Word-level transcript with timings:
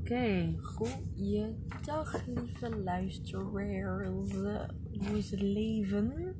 Oké. 0.00 0.54
Goeiedag, 0.62 2.26
lieve 2.26 2.76
luisteraars. 2.84 4.32
Hoe 4.98 5.18
is 5.18 5.30
het 5.30 5.40
leven? 5.40 6.34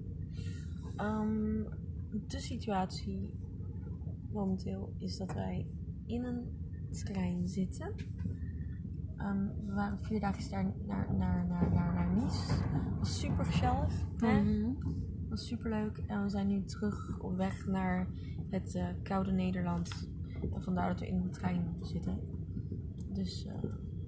Ehm, 0.96 1.62
de 2.28 2.38
situatie 2.41 3.34
momenteel 4.33 4.92
is 4.99 5.17
dat 5.17 5.33
wij 5.33 5.67
in 6.07 6.25
een 6.25 6.44
trein 6.91 7.49
zitten. 7.49 7.94
Ehm, 9.16 9.46
we 9.67 9.73
waren 9.75 9.99
vier 10.03 10.21
dagen 10.21 10.51
daar 10.51 10.65
naar, 10.87 11.15
naar, 11.15 11.47
naar, 11.47 11.71
naar, 11.73 11.95
naar 11.95 12.15
Nice. 12.15 12.53
was 12.99 13.21
super 13.21 13.45
gezellig. 13.45 13.93
hè? 14.17 14.43
Mhm. 14.43 14.73
was 15.29 15.47
super 15.47 15.71
leuk. 15.71 16.03
En 16.07 16.23
we 16.23 16.29
zijn 16.29 16.47
nu 16.47 16.65
terug 16.65 17.19
op 17.21 17.37
weg 17.37 17.67
naar 17.67 18.09
het 18.51 18.75
eh, 18.75 18.87
koude 19.03 19.33
Nederland. 19.33 20.09
En 20.55 20.63
vandaar 20.63 20.89
dat 20.89 21.01
we 21.01 21.07
in 21.09 21.23
de 21.23 21.29
trein 21.29 21.75
zitten. 21.83 22.19
Dus 23.13 23.47
eh, 23.47 23.55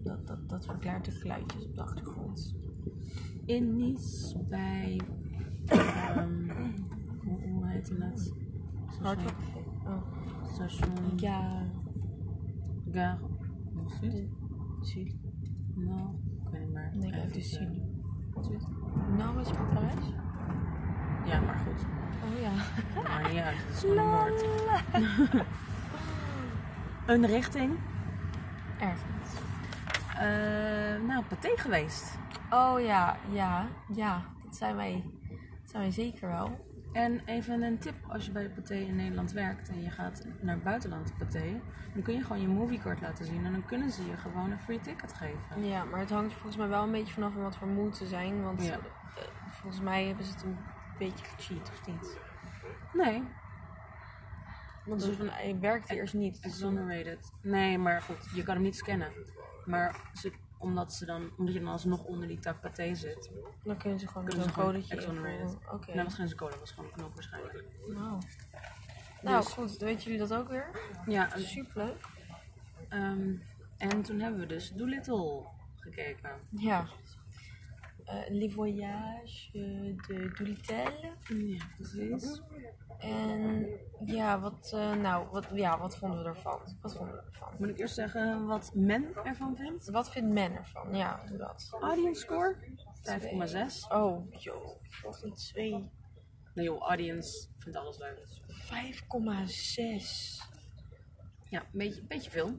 dat, 0.02 0.26
dat, 0.26 0.48
dat 0.48 0.64
verklaart 0.64 1.04
de 1.04 1.10
geluidjes 1.10 1.64
op 1.64 1.74
de 1.74 1.82
achtergrond. 1.82 2.54
In 3.44 3.76
Nice 3.76 4.38
bij. 4.48 5.00
ehm, 5.66 6.50
hoe, 7.24 7.40
hoe 7.50 7.66
heet 7.66 7.88
het? 7.88 8.32
Hardrock. 9.00 9.36
Oh. 9.84 10.02
Station. 10.54 11.12
Ja, 11.16 11.66
Gare. 12.92 13.18
Sud? 14.00 14.12
de 14.12 14.28
Sud. 14.80 15.16
No, 15.74 16.14
ik 16.44 16.50
weet 16.50 16.60
niet 16.60 16.72
meer. 16.72 16.90
Nee, 16.94 17.10
de 17.10 17.18
eh, 17.18 17.42
Sud. 17.42 17.68
Sud? 18.40 18.68
Nou, 19.16 19.40
is 19.40 19.48
het 19.48 19.74
Parijs? 19.74 20.06
Ja, 21.26 21.40
maar 21.40 21.56
goed. 21.56 21.86
Oh 22.24 22.40
ja. 22.40 22.50
Maar 23.02 23.32
uit. 24.22 24.44
Het 24.90 25.02
is. 25.02 25.40
Een 27.14 27.26
richting. 27.26 27.78
Ergens. 28.82 29.34
Eh 30.18 31.06
nou, 31.08 31.24
paté 31.24 31.48
geweest. 31.56 32.18
Oh 32.50 32.80
ja, 32.80 33.16
ja, 33.30 33.66
ja. 33.94 34.22
Dat 34.44 34.56
zijn 34.56 34.76
wij, 34.76 35.04
dat 35.60 35.70
zijn 35.70 35.82
wij 35.82 35.92
zeker 35.92 36.28
wel. 36.28 36.70
En 36.92 37.20
even 37.24 37.62
een 37.62 37.78
tip, 37.78 37.94
als 38.08 38.26
je 38.26 38.32
bij 38.32 38.48
Pathé 38.50 38.74
in 38.74 38.96
Nederland 38.96 39.32
werkt 39.32 39.68
en 39.68 39.82
je 39.82 39.90
gaat 39.90 40.24
naar 40.40 40.54
het 40.54 40.64
buitenland 40.64 41.12
Pathé, 41.18 41.60
dan 41.94 42.02
kun 42.02 42.14
je 42.14 42.22
gewoon 42.22 42.42
je 42.42 42.48
moviecard 42.48 43.00
laten 43.00 43.24
zien 43.24 43.44
en 43.44 43.52
dan 43.52 43.64
kunnen 43.64 43.90
ze 43.90 44.06
je 44.06 44.16
gewoon 44.16 44.50
een 44.50 44.58
free 44.58 44.80
ticket 44.80 45.12
geven. 45.14 45.64
Ja, 45.64 45.84
maar 45.84 46.00
het 46.00 46.10
hangt 46.10 46.32
volgens 46.32 46.56
mij 46.56 46.68
wel 46.68 46.82
een 46.82 46.90
beetje 46.90 47.12
vanaf 47.14 47.32
van 47.32 47.42
wat 47.42 47.56
voor 47.56 47.68
moed 47.68 47.96
ze 47.96 48.06
zijn. 48.06 48.42
Want 48.42 48.64
Ja. 48.64 48.72
eh, 48.72 48.78
volgens 49.50 49.82
mij 49.82 50.06
hebben 50.06 50.24
ze 50.24 50.32
het 50.32 50.42
een 50.42 50.58
beetje 50.98 51.24
gecheat, 51.24 51.70
of 51.70 51.86
niet? 51.86 52.18
Nee, 52.92 53.22
Want 54.84 55.00
dus 55.04 55.16
van, 55.16 55.28
hij 55.28 55.58
werkte 55.60 55.94
eerst 55.94 56.14
niet. 56.14 56.42
Dan, 56.42 56.50
exonerated. 56.50 57.30
Nee, 57.42 57.78
maar 57.78 58.02
goed, 58.02 58.28
je 58.34 58.42
kan 58.42 58.54
hem 58.54 58.62
niet 58.62 58.76
scannen. 58.76 59.12
Maar 59.64 60.10
ze, 60.14 60.32
omdat, 60.58 60.92
ze 60.92 61.04
dan, 61.04 61.30
omdat 61.36 61.54
je 61.54 61.60
dan 61.60 61.68
alsnog 61.72 62.04
onder 62.04 62.28
die 62.28 62.38
tak 62.38 62.60
Pathé 62.60 62.94
zit, 62.94 63.30
dan 63.62 63.76
kunnen 63.76 63.98
ze 64.00 64.06
gewoon 64.08 64.24
kunnen 64.24 64.44
ze 64.44 64.52
gewoon 64.52 64.72
codetje. 64.72 64.96
Oké. 65.72 65.92
Dat 65.94 66.04
was 66.04 66.14
geen 66.14 66.34
code, 66.34 66.50
dat 66.50 66.60
was 66.60 66.70
gewoon 66.70 66.84
een 66.90 66.96
knop 66.96 67.14
waarschijnlijk. 67.14 67.64
Nou. 67.86 68.18
Nou, 69.22 69.42
Dus- 69.42 69.52
goed. 69.52 69.76
Weten 69.76 70.02
jullie 70.02 70.18
dat 70.18 70.34
ook 70.34 70.48
weer? 70.48 70.70
Ja, 71.06 71.34
en, 71.34 71.40
Super 71.40 71.84
leuk. 71.84 72.06
ehm, 72.88 73.34
en 73.78 74.02
toen 74.02 74.20
hebben 74.20 74.40
we 74.40 74.46
dus 74.46 74.70
Doolittle 74.70 75.46
gekeken. 75.76 76.30
Ja. 76.50 76.86
Eh 78.04 78.24
Les 78.28 78.52
Voyages 78.54 79.50
de 79.52 80.32
Doolittle. 80.36 81.16
Ja, 81.28 81.64
precies. 81.76 82.40
En 82.98 83.66
ja, 84.04 84.40
wat, 84.40 84.72
eh, 84.74 84.92
nou, 84.92 85.28
wat, 85.30 85.46
ja, 85.54 85.78
wat 85.78 85.96
vonden 85.96 86.22
we 86.22 86.28
ervan? 86.28 86.60
Wat 86.80 86.96
vonden 86.96 87.14
we 87.14 87.22
ervan? 87.26 87.54
Moet 87.58 87.68
ik 87.68 87.78
eerst 87.78 87.94
zeggen 87.94 88.46
wat 88.46 88.70
men 88.74 89.14
ervan 89.24 89.56
vindt? 89.56 89.90
Wat 89.90 90.10
vindt 90.10 90.32
men 90.32 90.56
ervan? 90.56 90.96
Ja, 90.96 91.22
doe 91.28 91.38
dat. 91.38 91.76
Audience 91.80 92.20
score 92.20 92.56
5,6. 93.02 93.92
Oh, 93.92 94.32
joh. 94.38 94.82
Ik 94.82 94.94
volg 94.94 95.22
niet 95.22 95.36
2. 95.36 95.90
Nee 96.54 96.64
joh, 96.64 96.80
audience 96.80 97.48
vindt 97.56 97.78
alles 97.78 97.98
leuk. 97.98 98.26
5,6. 98.46 100.42
Ja, 101.48 101.60
een 101.60 101.68
beetje, 101.72 102.02
beetje 102.02 102.30
veel. 102.30 102.58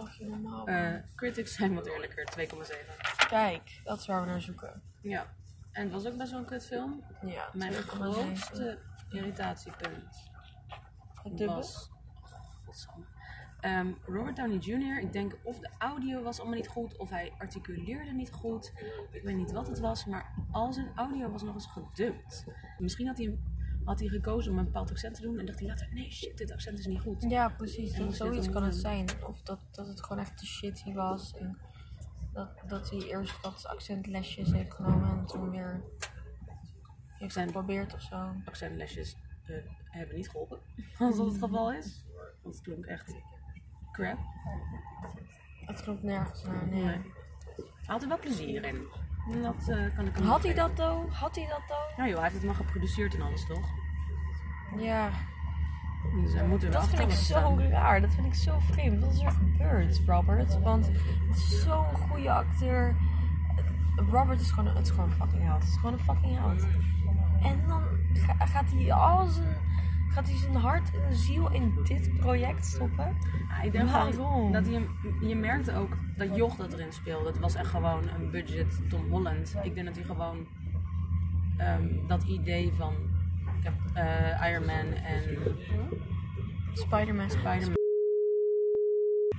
Fucking 0.00 0.30
normaal. 0.30 0.66
Eh, 0.66 0.94
critics 1.14 1.54
zijn 1.54 1.74
wat 1.74 1.86
eerlijker, 1.86 2.24
2,7. 2.24 3.26
Kijk, 3.28 3.80
dat 3.84 3.98
is 3.98 4.06
waar 4.06 4.20
we 4.20 4.26
naar 4.26 4.40
zoeken. 4.40 4.82
Ja. 5.00 5.26
En 5.72 5.82
het 5.82 5.92
was 5.92 6.06
ook 6.06 6.16
best 6.16 6.30
wel 6.30 6.40
een 6.40 6.46
kutfilm. 6.46 7.04
Ja, 7.26 7.50
Mijn 7.52 7.72
2,7. 7.72 7.78
grootste 7.88 8.78
irritatiepunt 9.10 10.30
Het 11.22 11.44
was... 11.44 11.90
Godsamme. 12.64 13.04
Ehm, 13.60 13.92
Robert 14.06 14.36
Downey 14.36 14.56
Jr., 14.58 15.00
ik 15.00 15.12
denk 15.12 15.36
of 15.42 15.58
de 15.58 15.70
audio 15.78 16.22
was 16.22 16.38
allemaal 16.38 16.56
niet 16.56 16.68
goed, 16.68 16.96
of 16.96 17.10
hij 17.10 17.32
articuleerde 17.38 18.12
niet 18.12 18.30
goed. 18.32 18.72
Ik 19.10 19.22
weet 19.22 19.36
niet 19.36 19.52
wat 19.52 19.66
het 19.66 19.78
was, 19.78 20.04
maar 20.04 20.34
al 20.50 20.72
zijn 20.72 20.92
audio 20.94 21.30
was 21.30 21.42
nog 21.42 21.54
eens 21.54 21.66
gedubt. 21.72 22.44
Misschien 22.78 23.06
had 23.06 23.16
hij, 23.16 23.38
had 23.84 24.00
hij 24.00 24.08
gekozen 24.08 24.52
om 24.52 24.58
een 24.58 24.64
bepaald 24.64 24.90
accent 24.90 25.14
te 25.14 25.22
doen 25.22 25.38
en 25.38 25.46
dacht 25.46 25.58
hij 25.58 25.68
later, 25.68 25.88
nee 25.92 26.10
shit, 26.12 26.38
dit 26.38 26.52
accent 26.52 26.78
is 26.78 26.86
niet 26.86 27.00
goed. 27.00 27.24
Ja, 27.28 27.48
precies. 27.48 27.92
Dat, 27.96 28.14
zoiets 28.14 28.50
kan 28.50 28.62
het 28.62 28.74
zijn. 28.74 29.08
Of 29.26 29.42
dat, 29.42 29.58
dat 29.70 29.86
het 29.86 30.02
gewoon 30.02 30.22
echt 30.22 30.38
te 30.38 30.46
shitty 30.46 30.92
was. 30.92 31.34
En 31.38 31.58
dat, 32.32 32.48
dat 32.66 32.90
hij 32.90 33.00
eerst 33.00 33.40
wat 33.40 33.66
accentlesjes 33.66 34.52
heeft 34.52 34.74
genomen 34.74 35.18
en 35.18 35.26
toen 35.26 35.50
weer 35.50 35.82
heeft 37.08 37.32
Zijn- 37.32 37.46
geprobeerd 37.46 37.94
of 37.94 38.00
zo. 38.02 38.32
Accentlesjes 38.44 39.16
eh, 39.46 39.56
hebben 39.84 40.16
niet 40.16 40.30
geholpen, 40.30 40.58
als 40.98 41.16
dat 41.16 41.26
het 41.26 41.38
geval 41.38 41.72
is. 41.72 42.04
Want 42.42 42.54
het 42.54 42.64
klonk 42.64 42.84
echt 42.86 43.14
crap. 43.92 44.18
Het 45.64 45.82
klonk 45.82 46.02
nergens 46.02 46.44
naar. 46.44 46.66
Nee. 46.66 46.84
Nee. 46.84 47.00
Hij 47.56 47.94
had 47.94 48.02
er 48.02 48.08
wel 48.08 48.18
plezier 48.18 48.64
in. 48.64 48.86
En 49.32 49.42
Dat 49.42 49.68
eh, 49.68 49.76
kan 49.96 50.06
ik 50.06 50.14
hem 50.14 50.26
Had 50.26 50.42
hij 50.42 50.54
dat 50.54 50.76
dan? 50.76 51.06
Had 51.10 51.34
hij 51.36 51.46
dat 51.46 51.60
dan? 51.68 51.78
Nou 51.96 52.08
joh, 52.08 52.18
hij 52.20 52.28
heeft 52.30 52.34
het 52.34 52.44
maar 52.44 52.54
geproduceerd 52.54 53.14
en 53.14 53.22
alles 53.22 53.46
toch? 53.46 53.66
Ja, 54.76 55.08
Dus 56.22 56.32
hij 56.32 56.46
moet 56.46 56.62
er 56.62 56.70
wel 56.70 56.80
dat 56.80 56.88
vind 56.90 57.10
ik 57.12 57.16
zo 57.18 57.58
raar. 57.70 58.00
Dat 58.00 58.10
vind 58.10 58.26
ik 58.26 58.34
zo 58.34 58.58
vreemd. 58.70 59.00
Wat 59.00 59.12
is 59.12 59.20
er 59.20 59.30
gebeurd, 59.30 60.00
Robert? 60.06 60.60
Want 60.60 60.86
het 60.86 61.36
is 61.36 61.62
zo'n 61.62 61.84
goede 62.10 62.32
acteur. 62.32 62.96
Robert 64.10 64.40
is 64.40 64.50
gewoon, 64.50 64.76
het 64.76 64.84
is 64.86 64.90
gewoon 64.90 65.10
een 65.10 65.16
fucking 65.16 65.42
held. 65.42 65.60
Het 65.62 65.68
is 65.70 65.76
gewoon 65.76 65.92
een 65.92 65.98
fucking 66.04 66.38
held. 66.38 66.62
En 67.42 67.68
dan 67.68 67.82
ga- 68.14 68.46
gaat 68.46 68.70
hij 68.72 68.92
al 68.92 69.26
zijn, 69.26 69.56
gaat 70.14 70.28
hij 70.28 70.36
zijn 70.38 70.54
hart 70.56 70.90
en 71.08 71.16
ziel 71.16 71.50
in 71.52 71.74
dit 71.84 72.10
project 72.18 72.66
stoppen. 72.66 73.16
Ja, 73.48 73.62
ik 73.62 73.72
denk 73.72 73.90
Waarom? 73.90 74.52
dat 74.52 74.66
je, 74.66 74.86
je 75.28 75.34
merkte 75.36 75.74
ook 75.74 75.96
dat 76.16 76.36
Joch 76.36 76.56
dat 76.56 76.72
erin 76.72 76.92
speelde. 76.92 77.26
Het 77.28 77.38
was 77.38 77.54
echt 77.54 77.68
gewoon 77.68 78.08
een 78.08 78.30
budget 78.30 78.80
Tom 78.90 79.10
Holland. 79.10 79.54
Ik 79.62 79.74
denk 79.74 79.86
dat 79.86 79.96
hij 79.96 80.04
gewoon 80.04 80.46
ehm, 81.56 81.88
dat 82.06 82.22
idee 82.22 82.72
van 82.76 82.92
ik 83.58 83.64
heb, 83.64 83.74
eh, 83.94 84.50
Iron 84.50 84.66
Man 84.66 84.92
en 84.92 85.22
Spider-Man. 86.72 87.30
Spider-Man. 87.30 87.72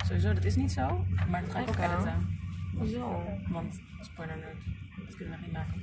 Sowieso, 0.06 0.32
dat 0.32 0.44
is 0.44 0.56
niet 0.56 0.72
zo, 0.72 1.04
maar 1.30 1.40
dat 1.42 1.50
ga 1.50 1.58
ik 1.58 1.68
ook 1.68 1.76
editen. 1.76 2.38
Zo. 2.90 3.22
Want 3.48 3.80
spoiler 4.00 4.34
alert, 4.34 4.64
dat 5.06 5.16
kunnen 5.16 5.38
we 5.38 5.44
niet 5.44 5.52
maken. 5.52 5.82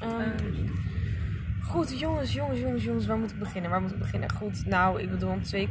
Ehm, 0.00 0.20
Eh, 0.20 0.70
Goed, 1.66 1.98
jongens, 1.98 2.32
jongens, 2.32 2.60
jongens, 2.60 2.84
jongens, 2.84 3.06
waar 3.06 3.18
moet 3.18 3.30
ik 3.30 3.38
beginnen? 3.38 3.70
Waar 3.70 3.80
moet 3.80 3.92
ik 3.92 3.98
beginnen? 3.98 4.30
Goed, 4.30 4.66
nou, 4.66 5.00
ik 5.00 5.10
bedoel, 5.10 5.30
een 5.30 5.68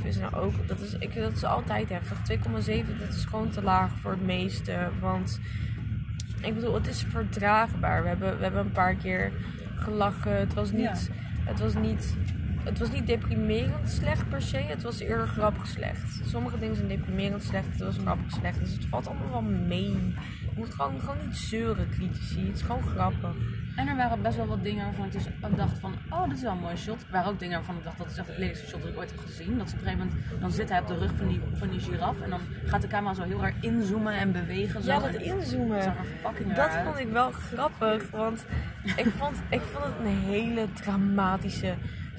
2,7 0.00 0.06
is 0.06 0.18
nou 0.18 0.34
ook, 0.34 0.68
dat 0.68 0.80
is, 0.80 0.96
ik, 0.98 1.14
dat 1.14 1.32
is 1.32 1.44
altijd 1.44 1.88
heftig. 1.88 2.18
2,7, 2.18 2.98
dat 2.98 3.08
is 3.08 3.24
gewoon 3.24 3.50
te 3.50 3.62
laag 3.62 3.90
voor 4.00 4.10
het 4.10 4.24
meeste, 4.24 4.88
want 5.00 5.40
ik 6.40 6.54
bedoel, 6.54 6.74
het 6.74 6.86
is 6.86 7.04
verdraagbaar. 7.10 8.02
We 8.02 8.08
hebben, 8.08 8.36
we 8.36 8.42
hebben 8.42 8.60
een 8.60 8.72
paar 8.72 8.94
keer 8.94 9.32
gelachen, 9.76 10.36
het 10.36 10.54
was 10.54 10.72
niet, 10.72 11.10
het 11.44 11.60
was 11.60 11.74
niet, 11.74 12.14
het 12.64 12.78
was 12.78 12.90
niet 12.90 13.06
deprimerend 13.06 13.90
slecht 13.90 14.28
per 14.28 14.42
se, 14.42 14.56
het 14.56 14.82
was 14.82 14.98
eerder 14.98 15.26
grappig 15.26 15.66
slecht. 15.66 16.20
Sommige 16.24 16.58
dingen 16.58 16.76
zijn 16.76 16.88
deprimerend 16.88 17.42
slecht, 17.42 17.66
het 17.66 17.80
was 17.80 17.96
grappig 17.96 18.30
slecht, 18.30 18.58
dus 18.58 18.72
het 18.72 18.84
valt 18.84 19.06
allemaal 19.06 19.30
wel 19.30 19.52
mee. 19.52 19.90
Je 20.40 20.50
moet 20.56 20.74
gewoon, 20.74 21.00
gewoon 21.00 21.26
niet 21.26 21.36
zeuren, 21.36 21.90
critici, 21.90 22.46
het 22.46 22.56
is 22.56 22.62
gewoon 22.62 22.82
grappig. 22.82 23.63
En 23.76 23.88
er 23.88 23.96
waren 23.96 24.22
best 24.22 24.36
wel 24.36 24.46
wat 24.46 24.62
dingen 24.62 24.84
waarvan 24.84 25.06
ik 25.06 25.12
dus 25.12 25.24
ook 25.42 25.56
dacht 25.56 25.78
van, 25.78 25.94
oh, 26.10 26.24
dit 26.28 26.36
is 26.36 26.42
wel 26.42 26.52
een 26.52 26.58
mooie 26.58 26.76
shot. 26.76 27.00
Er 27.00 27.06
waren 27.10 27.30
ook 27.30 27.38
dingen 27.38 27.56
waarvan 27.56 27.76
ik 27.76 27.84
dacht, 27.84 27.98
dat 27.98 28.06
is 28.10 28.16
echt 28.16 28.26
het 28.28 28.38
lelijkste 28.38 28.66
shot 28.66 28.80
dat 28.82 28.90
ik 28.90 28.98
ooit 28.98 29.10
heb 29.10 29.18
gezien. 29.20 29.58
Dat 29.58 29.68
ze 29.70 29.74
op 29.74 29.80
een 29.82 29.86
gegeven 29.88 30.06
moment, 30.06 30.40
dan 30.40 30.50
zit 30.52 30.68
hij 30.68 30.80
op 30.80 30.86
de 30.86 30.98
rug 30.98 31.10
van 31.16 31.28
die, 31.28 31.40
van 31.54 31.68
die 31.70 31.80
giraf 31.80 32.20
en 32.20 32.30
dan 32.30 32.40
gaat 32.66 32.82
de 32.82 32.86
camera 32.88 33.14
zo 33.14 33.22
heel 33.22 33.40
raar 33.40 33.54
inzoomen 33.60 34.12
en 34.14 34.32
bewegen. 34.32 34.82
Zo. 34.82 34.88
Ja, 34.92 34.98
dat 34.98 35.14
En 35.14 35.24
inzoomen. 35.24 35.80
raar 35.82 35.94
Dat 36.54 36.68
uit. 36.68 36.84
vond 36.86 36.98
ik 36.98 37.08
wel 37.08 37.30
grappig, 37.30 38.10
want 38.10 38.44
ik 38.96 39.06
vond, 39.18 39.36
ik 39.48 39.60
vond 39.72 39.84
het 39.84 39.94
een 40.06 40.18
hele 40.18 40.66
dramatische 40.72 41.74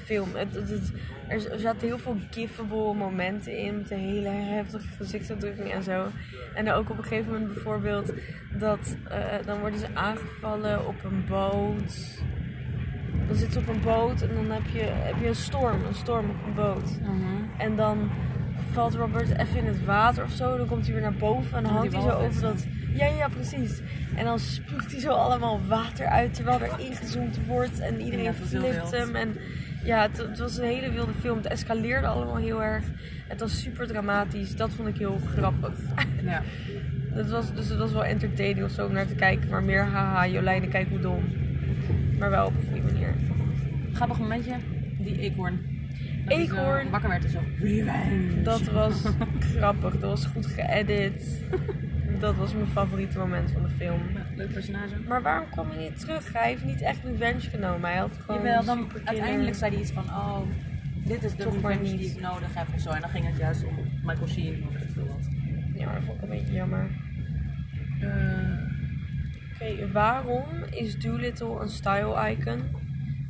film. 0.05 0.29
Het, 0.35 0.55
het, 0.55 0.69
het- 0.69 0.91
er, 1.27 1.59
zaten 1.59 1.87
heel 1.87 1.97
veel 1.97 2.17
gifable 2.31 2.93
momenten 2.93 3.57
in, 3.57 3.77
met 3.77 3.91
een 3.91 3.99
hele 3.99 4.29
heftige 4.29 4.87
gezichtsuitdrukking 4.97 5.71
en 5.71 5.83
zo. 5.83 6.07
En 6.53 6.65
dan 6.65 6.73
ook 6.73 6.89
op 6.89 6.97
een 6.97 7.03
gegeven 7.03 7.31
moment 7.31 7.53
bijvoorbeeld 7.53 8.13
dat, 8.59 8.95
eh, 9.09 9.17
dan 9.45 9.59
worden 9.59 9.79
ze 9.79 9.87
aangevallen 9.93 10.87
op 10.87 11.03
een 11.03 11.25
boot. 11.29 12.19
Dan 13.27 13.35
zitten 13.35 13.51
ze 13.53 13.59
op 13.69 13.75
een 13.75 13.81
boot 13.81 14.21
en 14.21 14.29
dan 14.35 14.51
heb 14.51 14.65
je, 14.73 14.79
heb 14.81 15.15
je 15.21 15.27
een 15.27 15.35
storm, 15.35 15.85
een 15.85 15.95
storm 15.95 16.29
op 16.29 16.35
een 16.47 16.53
boot. 16.53 16.99
Mhm. 17.01 17.59
En 17.61 17.75
dan 17.75 18.09
valt 18.71 18.93
Robert 18.93 19.29
even 19.37 19.57
in 19.57 19.65
het 19.65 19.85
water 19.85 20.23
of 20.23 20.31
zo. 20.31 20.57
Dan 20.57 20.67
komt 20.67 20.83
hij 20.85 20.93
weer 20.93 21.03
naar 21.03 21.13
boven 21.13 21.57
en 21.57 21.63
dan 21.63 21.71
hangt 21.73 21.93
hij 21.93 22.01
zo 22.01 22.09
over 22.09 22.41
dat... 22.41 22.65
Ja, 22.93 23.05
ja, 23.05 23.27
precies. 23.27 23.81
En 24.15 24.25
dan 24.25 24.39
spuugt 24.39 24.91
hij 24.91 24.99
zo 24.99 25.09
allemaal 25.11 25.59
water 25.67 26.05
uit 26.05 26.33
terwijl 26.33 26.61
er 26.61 26.79
ingezoomd 26.79 27.45
wordt. 27.45 27.79
En 27.79 28.01
iedereen 28.01 28.25
Ja, 28.25 28.33
flipt 28.33 28.91
hem. 28.91 29.15
En 29.15 29.35
ja, 29.85 30.01
het, 30.01 30.17
het 30.17 30.39
was 30.39 30.57
een 30.57 30.65
hele 30.65 30.91
wilde 30.91 31.13
film. 31.19 31.37
Het 31.37 31.45
escaleerde 31.47 32.07
allemaal 32.07 32.37
heel 32.37 32.63
erg. 32.63 32.83
Het 33.27 33.39
was 33.39 33.61
super 33.61 33.87
dramatisch. 33.87 34.55
Dat 34.55 34.73
vond 34.73 34.87
ik 34.87 34.97
heel 34.97 35.19
grappig. 35.35 35.73
Ja. 36.23 36.41
Het 37.15 37.29
was, 37.29 37.53
dus 37.53 37.69
het 37.69 37.77
was 37.77 37.91
wel 37.91 38.05
entertaining 38.05 38.65
of 38.65 38.71
zo 38.71 38.85
om 38.85 38.91
naar 38.93 39.07
te 39.07 39.15
kijken. 39.15 39.49
Maar 39.49 39.63
meer 39.63 39.83
haha, 39.83 40.27
Jolijne, 40.27 40.67
kijk 40.67 40.89
hoe 40.89 40.99
dom. 40.99 41.23
Maar 42.19 42.29
wel 42.29 42.45
op 42.45 42.53
een 42.55 42.67
goede 42.71 42.93
manier. 42.93 43.15
Grappig 43.93 44.19
momentje, 44.19 44.53
die 44.97 45.19
eekhoorn. 45.19 45.59
Dat 46.25 46.37
Eekhoorn. 46.37 46.89
wakker 46.89 47.09
werd 47.09 47.23
en 47.23 47.29
zo. 47.29 47.39
Revenge. 47.59 48.41
Dat 48.41 48.61
was 48.61 49.03
grappig. 49.55 49.99
Dat 49.99 50.09
was 50.09 50.25
goed 50.25 50.45
geëdit. 50.45 51.41
Dat 52.19 52.35
was 52.35 52.53
mijn 52.53 52.67
favoriete 52.67 53.17
moment 53.17 53.51
van 53.51 53.61
de 53.61 53.69
film. 53.69 54.01
Ja, 54.13 54.25
leuk 54.35 54.51
personage. 54.53 54.95
Maar 55.07 55.21
waarom 55.21 55.49
kwam 55.49 55.69
hij 55.69 55.77
niet 55.83 55.99
terug? 55.99 56.33
Hij 56.33 56.49
heeft 56.49 56.63
niet 56.65 56.81
echt 56.81 57.03
revenge 57.03 57.49
genomen. 57.49 57.89
Hij 57.89 57.99
had 57.99 58.11
gewoon 58.25 58.43
Jawel, 58.43 58.63
dan 58.63 58.91
uiteindelijk 59.03 59.55
zei 59.55 59.71
hij 59.71 59.81
iets 59.81 59.91
van, 59.91 60.03
oh, 60.03 60.41
dit 61.05 61.23
is 61.23 61.35
de 61.35 61.43
Toch 61.43 61.53
revenge 61.53 61.81
niet. 61.81 61.97
die 61.99 62.09
ik 62.11 62.21
nodig 62.21 62.53
heb 62.53 62.67
of 62.75 62.79
zo. 62.81 62.89
En 62.89 63.01
dan 63.01 63.09
ging 63.09 63.25
het 63.25 63.37
juist 63.37 63.63
om 63.65 63.75
Michael 64.03 64.27
Sheen 64.27 64.63
of 64.67 64.75
ik 64.75 64.87
veel 64.93 65.07
wat. 65.07 65.27
Ja, 65.75 65.93
dat 65.93 66.03
vond 66.03 66.17
ik 66.17 66.23
een 66.23 66.37
beetje 66.37 66.53
jammer. 66.53 66.87
Eh, 68.01 68.09
Oké, 69.53 69.91
waarom 69.91 70.45
is 70.69 70.99
Doolittle 70.99 71.59
een 71.61 71.69
style 71.69 72.29
icon? 72.31 72.61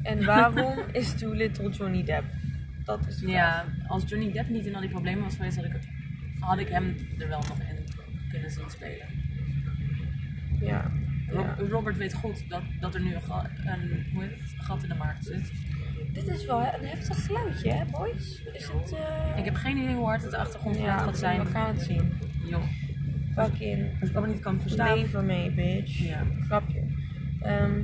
En 0.04 0.26
waarom 0.26 0.78
is 0.92 1.18
Doolittle 1.20 1.70
Johnny 1.70 2.04
Depp? 2.04 2.26
Dat 2.84 3.08
is 3.08 3.18
de 3.18 3.28
ja, 3.28 3.66
als 3.88 4.04
Johnny 4.08 4.32
Depp 4.32 4.50
niet 4.50 4.66
in 4.66 4.76
al 4.76 4.82
die 4.82 4.90
problemen 4.90 5.24
was 5.24 5.36
geweest, 5.36 5.56
had 5.56 5.66
ik, 5.66 5.80
had 6.40 6.58
ik 6.60 6.68
hem 6.68 6.96
er 7.20 7.28
wel 7.28 7.40
nog 7.40 7.60
in 7.60 7.76
kunnen 8.36 8.52
zien 8.52 8.70
spelen. 8.70 9.08
Ja. 10.60 10.92
Rob- 11.28 11.60
ja. 11.60 11.66
Robert 11.70 11.98
weet 11.98 12.14
goed 12.14 12.50
dat, 12.50 12.62
dat 12.80 12.96
er 12.96 13.02
nu 13.02 13.14
een, 13.16 13.22
een, 13.66 14.06
hoe 14.14 14.24
heet 14.24 14.32
het, 14.32 14.54
gat 14.58 14.84
in 14.84 14.90
de 14.90 14.96
markt 14.96 15.26
zit. 15.26 15.52
Dit 16.14 16.28
is 16.28 16.46
wel 16.46 16.60
een 16.60 16.86
heftig 16.88 17.26
geluidje, 17.26 17.72
hè, 17.72 17.86
boys? 17.92 18.42
Is 18.54 18.70
het... 18.74 18.92
eh, 18.94 19.38
Ik 19.38 19.46
heb 19.46 19.56
geen 19.56 19.78
idee 19.78 19.96
hoe 19.96 20.06
hard 20.06 20.24
het 20.24 20.34
achtergrondgeluid 20.34 21.00
ja, 21.00 21.06
gaat 21.06 21.18
zijn. 21.18 21.40
we 21.44 21.46
gaan 21.50 21.76
het 21.76 21.82
zien. 21.84 22.12
Joh, 22.46 22.64
Fucking 23.34 24.00
als 24.02 24.10
ik 24.10 24.16
allemaal 24.16 24.34
niet 24.34 24.44
kan 24.44 24.62
verstaan. 24.62 24.98
lever 24.98 25.24
mee, 25.24 25.52
bitch. 25.52 25.98
Ja. 26.00 26.24
Grapje. 26.46 26.84
Ehm, 27.42 27.80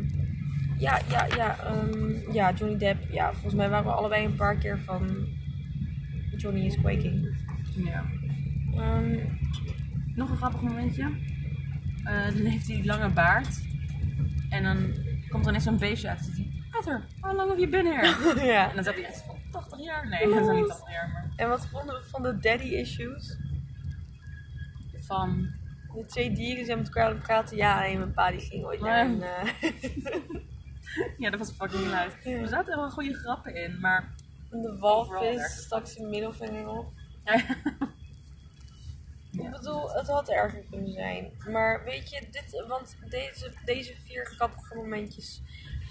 ja, 0.78 1.00
ja, 1.10 1.26
ja. 1.36 1.58
ehm, 1.64 2.34
ja, 2.34 2.54
Johnny 2.54 2.78
Depp. 2.78 3.12
Ja, 3.12 3.32
volgens 3.32 3.54
mij 3.54 3.70
waren 3.70 3.86
we 3.86 3.92
allebei 3.92 4.26
een 4.26 4.36
paar 4.36 4.56
keer 4.58 4.80
van 4.80 5.28
Johnny 6.38 6.66
is 6.66 6.78
quaking. 6.78 7.38
ja. 7.86 8.04
Ehm, 8.76 9.16
Nog 10.16 10.30
een 10.30 10.38
grappig 10.38 10.62
momentje. 10.62 11.04
Eh, 12.04 12.26
dan 12.26 12.46
heeft 12.46 12.68
hij 12.68 12.76
die 12.76 12.86
lange 12.86 13.10
baard. 13.10 13.62
En 14.50 14.64
dan 14.64 14.78
komt 15.30 15.44
er 15.44 15.50
ineens 15.50 15.64
zo'n 15.64 15.78
beestje 15.78 16.10
uit. 16.10 16.32
En 16.38 16.92
hij, 16.92 17.02
how 17.20 17.36
long 17.36 17.50
have 17.50 17.60
you 17.60 17.70
been 17.70 17.86
here? 17.86 18.46
ja. 18.54 18.70
En 18.70 18.76
dan 18.76 18.84
zegt 18.84 18.96
hij 18.98 19.06
echt 19.06 19.24
van 19.26 19.38
80 19.52 19.84
jaar. 19.84 20.08
Nee, 20.08 20.30
dat 20.34 20.48
is 20.50 20.56
niet 20.56 20.68
80 20.68 20.92
jaar, 20.92 21.10
maar 21.14 21.32
En 21.36 21.50
wat 21.50 21.68
vonden 21.68 21.96
we 21.96 22.02
van 22.10 22.22
de 22.22 22.38
daddy 22.40 22.66
issues? 22.68 23.38
van... 25.02 25.60
De 25.94 26.06
twee 26.06 26.32
dieren 26.34 26.66
zijn 26.66 26.78
met 26.78 26.88
elkaar 26.88 27.06
aan 27.06 27.14
het 27.14 27.22
praten. 27.24 27.58
Ja, 27.58 27.86
en 27.86 27.98
mijn 27.98 28.14
pa 28.14 28.32
die 28.32 28.40
ging 28.40 28.64
ooit 28.64 28.82
naar 28.82 29.06
een... 29.06 29.22
eh, 29.22 29.44
Ja, 31.18 31.30
dat 31.30 31.40
was 31.40 31.52
fucking 31.52 31.86
luid. 31.90 32.16
Er 32.24 32.48
zaten 32.48 32.76
wel 32.78 32.90
goede 32.90 33.14
grappen 33.14 33.56
in, 33.56 33.80
maar... 33.80 34.10
de 34.50 34.78
walvis 34.80 35.64
stak 35.64 35.88
zijn 35.88 36.10
middelvinger 36.10 36.68
op. 36.68 36.92
Ja. 37.24 37.42
Ik 39.46 39.52
bedoel, 39.52 39.92
het 39.92 40.08
had 40.08 40.30
erger 40.30 40.64
kunnen 40.70 40.94
zijn. 40.94 41.32
Maar 41.50 41.84
weet 41.84 42.10
je, 42.10 42.22
dit, 42.32 42.64
want 42.68 42.96
deze, 43.10 43.52
deze 43.66 43.94
vier 44.06 44.26
grappige 44.26 44.76
momentjes 44.76 45.42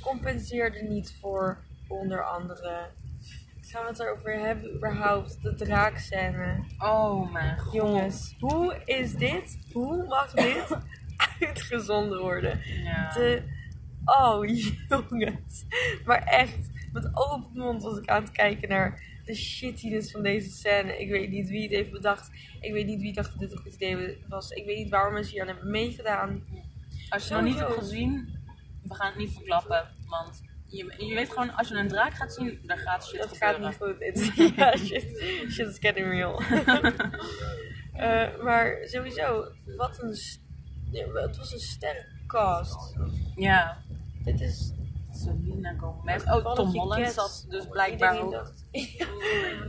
compenseerden 0.01 0.89
niet 0.89 1.17
voor 1.21 1.59
onder 1.89 2.25
andere. 2.25 2.91
Gaan 3.61 3.83
we 3.83 3.89
het 3.89 4.01
erover 4.01 4.39
hebben 4.39 4.75
überhaupt? 4.75 5.43
De 5.43 5.55
draakscène. 5.55 6.65
Oh 6.79 7.33
mijn 7.33 7.59
god. 7.59 7.73
Jongens, 7.73 8.37
hoe 8.39 8.81
is 8.85 9.15
dit? 9.15 9.59
Hoe 9.73 10.07
mag 10.07 10.31
dit 10.31 10.77
uitgezonden 11.41 12.21
worden? 12.21 12.61
Ja. 12.65 13.13
De, 13.13 13.43
oh 14.05 14.47
jongens. 14.89 15.65
Maar 16.05 16.23
echt, 16.23 16.59
met 16.93 17.11
open 17.17 17.51
mond 17.55 17.83
was 17.83 17.99
ik 17.99 18.09
aan 18.09 18.23
het 18.23 18.33
kijken 18.33 18.69
naar 18.69 19.03
de 19.31 19.37
shittiness 19.37 20.11
van 20.11 20.23
deze 20.23 20.51
scène. 20.51 20.99
Ik 20.99 21.11
weet 21.11 21.31
niet 21.31 21.49
wie 21.49 21.63
het 21.63 21.71
heeft 21.71 21.91
bedacht. 21.91 22.31
Ik 22.61 22.73
weet 22.73 22.87
niet 22.87 23.01
wie 23.01 23.13
dacht 23.13 23.31
dat 23.31 23.39
dit 23.39 23.53
een 23.53 23.59
goed 23.59 23.75
idee 23.75 24.25
was. 24.29 24.51
Ik 24.51 24.65
weet 24.65 24.77
niet 24.77 24.91
waarom 24.91 25.13
mensen 25.13 25.33
hier 25.33 25.43
aan 25.43 25.49
hebben 25.49 25.71
meegedaan. 25.71 26.45
Als 27.09 27.29
je 27.29 27.35
het 27.35 27.43
nog 27.43 27.53
niet 27.53 27.61
hebt 27.61 27.79
gezien, 27.79 28.39
we 28.83 28.95
gaan 28.95 29.07
het 29.07 29.17
niet 29.17 29.33
verklappen. 29.33 29.89
Want 30.07 30.43
je, 30.67 30.95
je 30.99 31.15
weet 31.15 31.29
gewoon, 31.29 31.55
als 31.55 31.69
je 31.69 31.75
een 31.75 31.89
draak 31.89 32.15
gaat 32.15 32.35
zien, 32.35 32.61
dan 32.63 32.79
gaat 32.79 33.07
shit 33.07 33.19
Dat 33.19 33.37
gaat 33.37 33.59
niet 33.59 33.77
goed. 33.81 33.97
Ja, 34.57 34.77
shit, 34.77 35.25
shit 35.51 35.69
is 35.69 35.79
getting 35.79 36.07
real. 36.07 36.41
Eh, 38.01 38.43
maar 38.43 38.79
sowieso, 38.83 39.53
wat 39.77 40.03
een... 40.03 40.17
ja, 40.91 41.07
Het 41.13 41.37
was 41.37 41.53
een 41.53 41.59
sterke 41.59 42.09
cast. 42.27 42.97
Ja. 43.37 43.83
Dit 44.25 44.41
is... 44.41 44.73
Selena 45.21 45.75
Gomez. 45.79 46.25
Oh, 46.25 46.55
Tom 46.55 46.69
Holland 46.69 47.13
zat 47.13 47.47
dus 47.49 47.69
blijkbaar 47.69 48.19
ook. 48.21 48.31
dacht- 48.39 48.65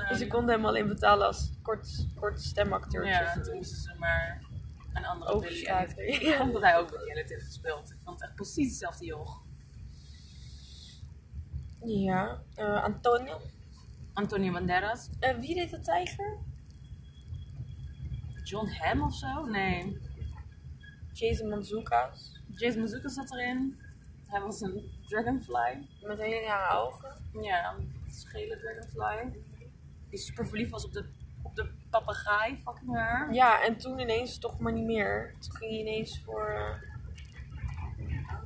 Dus 0.09 0.18
ze 0.18 0.27
konden 0.27 0.56
hem 0.56 0.65
alleen 0.65 0.88
betalen 0.88 1.27
als 1.27 1.51
kort, 1.62 2.07
kort 2.15 2.42
stemacteurtje. 2.42 3.12
Ja, 3.12 3.33
en 3.33 3.44
toen 3.44 3.56
moesten 3.56 3.77
ze 3.77 3.94
maar 4.00 4.45
een 4.94 5.06
andere 5.06 5.31
Billy 5.31 5.45
Overschakelen. 5.45 6.06
Elliot. 6.06 6.21
Ja, 6.38 6.42
omdat 6.42 6.62
hij 6.62 6.77
ook 6.77 6.89
Billy 6.89 7.09
Elliot 7.09 7.30
heeft 7.30 7.44
gespeeld. 7.45 7.92
Ik 7.92 7.98
vond 8.03 8.19
het 8.19 8.27
echt 8.30 8.36
precies 8.36 8.68
hetzelfde 8.69 9.06
joch. 9.06 9.44
Ja, 11.86 12.42
eh, 12.56 12.83
Antonio. 12.83 13.42
Antonio 14.13 14.51
Banderas. 14.51 15.09
Eh, 15.19 15.36
wie 15.38 15.56
deed 15.56 15.69
de 15.69 15.80
tijger? 15.80 16.38
John 18.44 18.68
Hamm 18.68 19.01
of 19.01 19.13
zo? 19.15 19.45
Nee. 19.45 19.98
Jason 21.13 21.50
Manzoukas. 21.50 22.39
Jason 22.56 22.81
Mazuka 22.81 23.09
zat 23.09 23.31
erin. 23.31 23.80
Hij 24.27 24.42
was 24.42 24.62
een 24.62 24.92
dragonfly. 25.11 25.87
Met 26.01 26.19
hele 26.19 26.45
rare 26.45 26.77
ogen. 26.79 27.15
Ja, 27.41 27.73
een 27.73 27.91
schele 28.11 28.57
dragonfly. 28.57 29.43
Die 30.09 30.19
super 30.19 30.47
verliefd 30.47 30.71
was 30.71 30.85
op 30.85 30.93
de, 30.93 31.05
op 31.43 31.55
de 31.55 31.69
papegaai. 31.89 32.55
Fucking 32.65 32.93
raar. 32.95 33.33
Ja, 33.33 33.63
en 33.63 33.77
toen 33.77 33.99
ineens 33.99 34.37
toch 34.39 34.59
maar 34.59 34.73
niet 34.73 34.85
meer. 34.85 35.33
Toen 35.39 35.55
ging 35.55 35.71
hij 35.71 35.79
ineens 35.79 36.21
voor... 36.25 36.45
eh, 36.49 36.89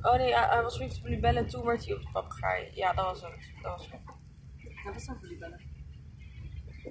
Oh 0.02 0.14
nee, 0.16 0.34
hij, 0.34 0.48
hij 0.48 0.62
was 0.62 0.76
verliefd 0.76 0.98
op 0.98 1.04
Libelle 1.06 1.38
en 1.38 1.46
toen 1.48 1.64
werd 1.64 1.84
hij 1.86 1.94
op 1.94 2.02
de 2.02 2.08
papegaai. 2.12 2.70
Ja, 2.74 2.92
dat 2.92 3.04
was 3.04 3.22
het. 3.22 3.50
Dat 3.62 3.72
was 3.76 3.90
het. 3.90 4.00
Hij 4.74 4.92
was 4.92 5.10
ook 5.10 5.18
verliefd 5.18 5.40
bellen. 5.40 5.60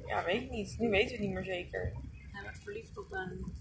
Ja, 0.06 0.24
weet 0.24 0.42
ik 0.42 0.50
niet. 0.50 0.76
Nu 0.80 0.90
weten 0.90 1.08
we 1.08 1.12
het 1.14 1.22
niet 1.22 1.34
meer 1.34 1.44
zeker. 1.44 1.94
Hij 2.32 2.44
werd 2.44 2.60
verliefd 2.64 2.98
op 2.98 3.12
een... 3.12 3.54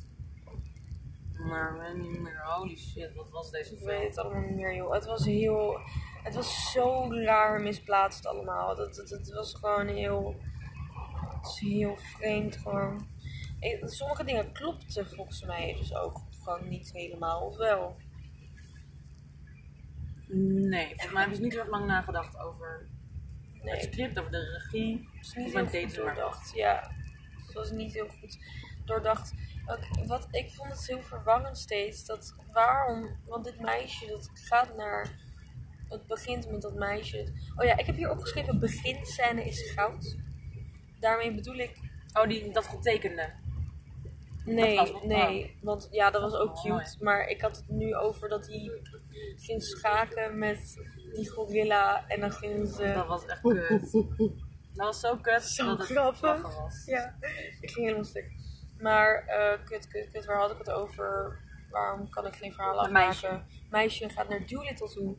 Maar 1.49 1.79
weet 1.79 1.97
niet 2.11 2.21
meer. 2.21 2.43
Holy 2.45 2.77
shit, 2.77 3.15
wat 3.15 3.31
was 3.31 3.51
deze 3.51 3.73
Ik 3.75 3.79
weet 3.81 3.97
film? 3.97 4.07
het 4.09 4.19
allemaal 4.19 4.43
niet 4.43 4.57
meer, 4.57 4.75
joh. 4.75 4.93
Het 4.93 5.05
was 5.05 5.25
heel... 5.25 5.81
Het 6.25 6.35
was 6.35 6.73
zo 6.73 7.09
raar 7.11 7.61
misplaatst 7.61 8.27
allemaal. 8.27 8.77
Het, 8.77 8.97
het, 8.97 9.11
het 9.11 9.33
was 9.33 9.55
gewoon 9.55 9.89
heel... 9.89 10.37
Het 11.43 11.59
heel 11.59 11.97
vreemd 11.97 12.57
gewoon. 12.57 13.07
Sommige 13.81 14.25
dingen 14.25 14.53
klopten 14.53 15.07
volgens 15.07 15.45
mij 15.45 15.77
dus 15.79 15.95
ook 15.95 16.21
gewoon 16.43 16.69
niet 16.69 16.93
helemaal. 16.93 17.41
Of 17.41 17.57
wel? 17.57 17.97
Nee, 20.27 20.87
volgens 20.87 21.13
mij 21.13 21.21
hebben 21.21 21.37
ze 21.37 21.43
niet 21.43 21.53
heel 21.53 21.61
erg 21.61 21.71
lang 21.71 21.87
nagedacht 21.87 22.39
over 22.39 22.89
Nee, 23.65 23.75
het 23.75 23.85
het 23.85 23.93
script, 23.93 24.19
over 24.19 24.31
de 24.31 24.51
regie. 24.51 25.09
is 25.21 25.35
niet 25.35 25.53
heel 25.53 25.67
goed 25.67 25.95
doordacht. 25.95 26.53
Ja, 26.55 26.91
het 27.47 27.53
was 27.53 27.71
niet 27.71 27.93
heel 27.93 28.09
goed 28.21 28.39
doordacht. 28.85 29.33
Ook, 29.67 30.07
wat, 30.07 30.29
ik 30.31 30.51
vond 30.51 30.71
het 30.71 30.87
heel 30.87 31.03
verwarrend 31.03 31.59
steeds. 31.59 32.05
Dat 32.05 32.35
waarom... 32.53 33.17
Want 33.27 33.45
dit 33.45 33.61
meisje, 33.61 34.07
dat 34.07 34.31
gaat 34.35 34.77
naar... 34.77 35.11
Het 35.89 36.07
begint 36.07 36.51
met 36.51 36.63
dat 36.63 36.75
meisje. 36.75 37.27
Oh 37.57 37.65
ja, 37.65 37.77
ik 37.77 37.87
heb 37.87 37.97
hier 37.97 38.11
opgeschreven: 38.11 38.59
beginscène 38.59 39.45
is 39.45 39.71
goud. 39.71 40.17
Daarmee 41.01 41.35
bedoel 41.35 41.55
ik 41.57 41.79
Oh, 42.13 42.29
die, 42.29 42.53
dat 42.53 42.67
getekende. 42.67 43.33
Nee, 44.45 44.77
Dat 44.77 45.05
nee. 45.05 45.59
Want 45.63 45.89
ja, 45.91 46.11
dat 46.11 46.23
was 46.23 46.33
Dat 46.33 46.41
ook 46.41 46.51
was 46.53 46.65
wel 46.65 46.79
cute. 46.79 47.05
Maar 47.05 47.29
ik 47.29 47.41
had 47.41 47.57
het 47.57 47.69
nu 47.69 47.95
over 47.95 48.29
dat 48.29 48.47
hij 48.47 48.71
ging 49.37 49.63
schaken 49.63 50.39
met 50.39 50.75
die 51.15 51.31
gorilla. 51.31 52.09
En 52.09 52.21
dan 52.21 52.33
gingen 52.33 52.67
ze... 52.67 52.93
Dat 52.95 53.07
was 53.07 53.27
echt 53.27 53.41
kut. 53.41 53.93
Dat 54.75 54.87
was 54.87 55.01
zo 55.01 55.17
kut 55.17 55.43
Zo 55.43 55.77
dat 55.77 55.87
grappig. 55.87 56.43
was. 56.43 56.83
Ja, 56.85 57.15
ik 57.61 57.71
ging 57.71 57.85
helemaal 57.87 58.05
stuk. 58.05 58.31
Maar 58.79 59.25
eh, 59.27 59.65
kut, 59.65 59.89
kut, 59.89 60.09
kut. 60.13 60.25
Waar 60.25 60.39
had 60.41 60.51
ik 60.51 60.59
het 60.59 60.71
over? 60.71 61.39
Waarom 61.71 62.09
kan 62.11 62.27
ik 62.27 62.35
geen 62.35 62.53
verhaal 62.53 62.85
Een 62.85 62.93
meisje. 62.93 63.27
afmaken? 63.27 63.47
Meisje 63.71 64.09
gaat 64.09 64.29
naar 64.29 64.47
Doolittle 64.47 64.89
toe. 64.89 65.17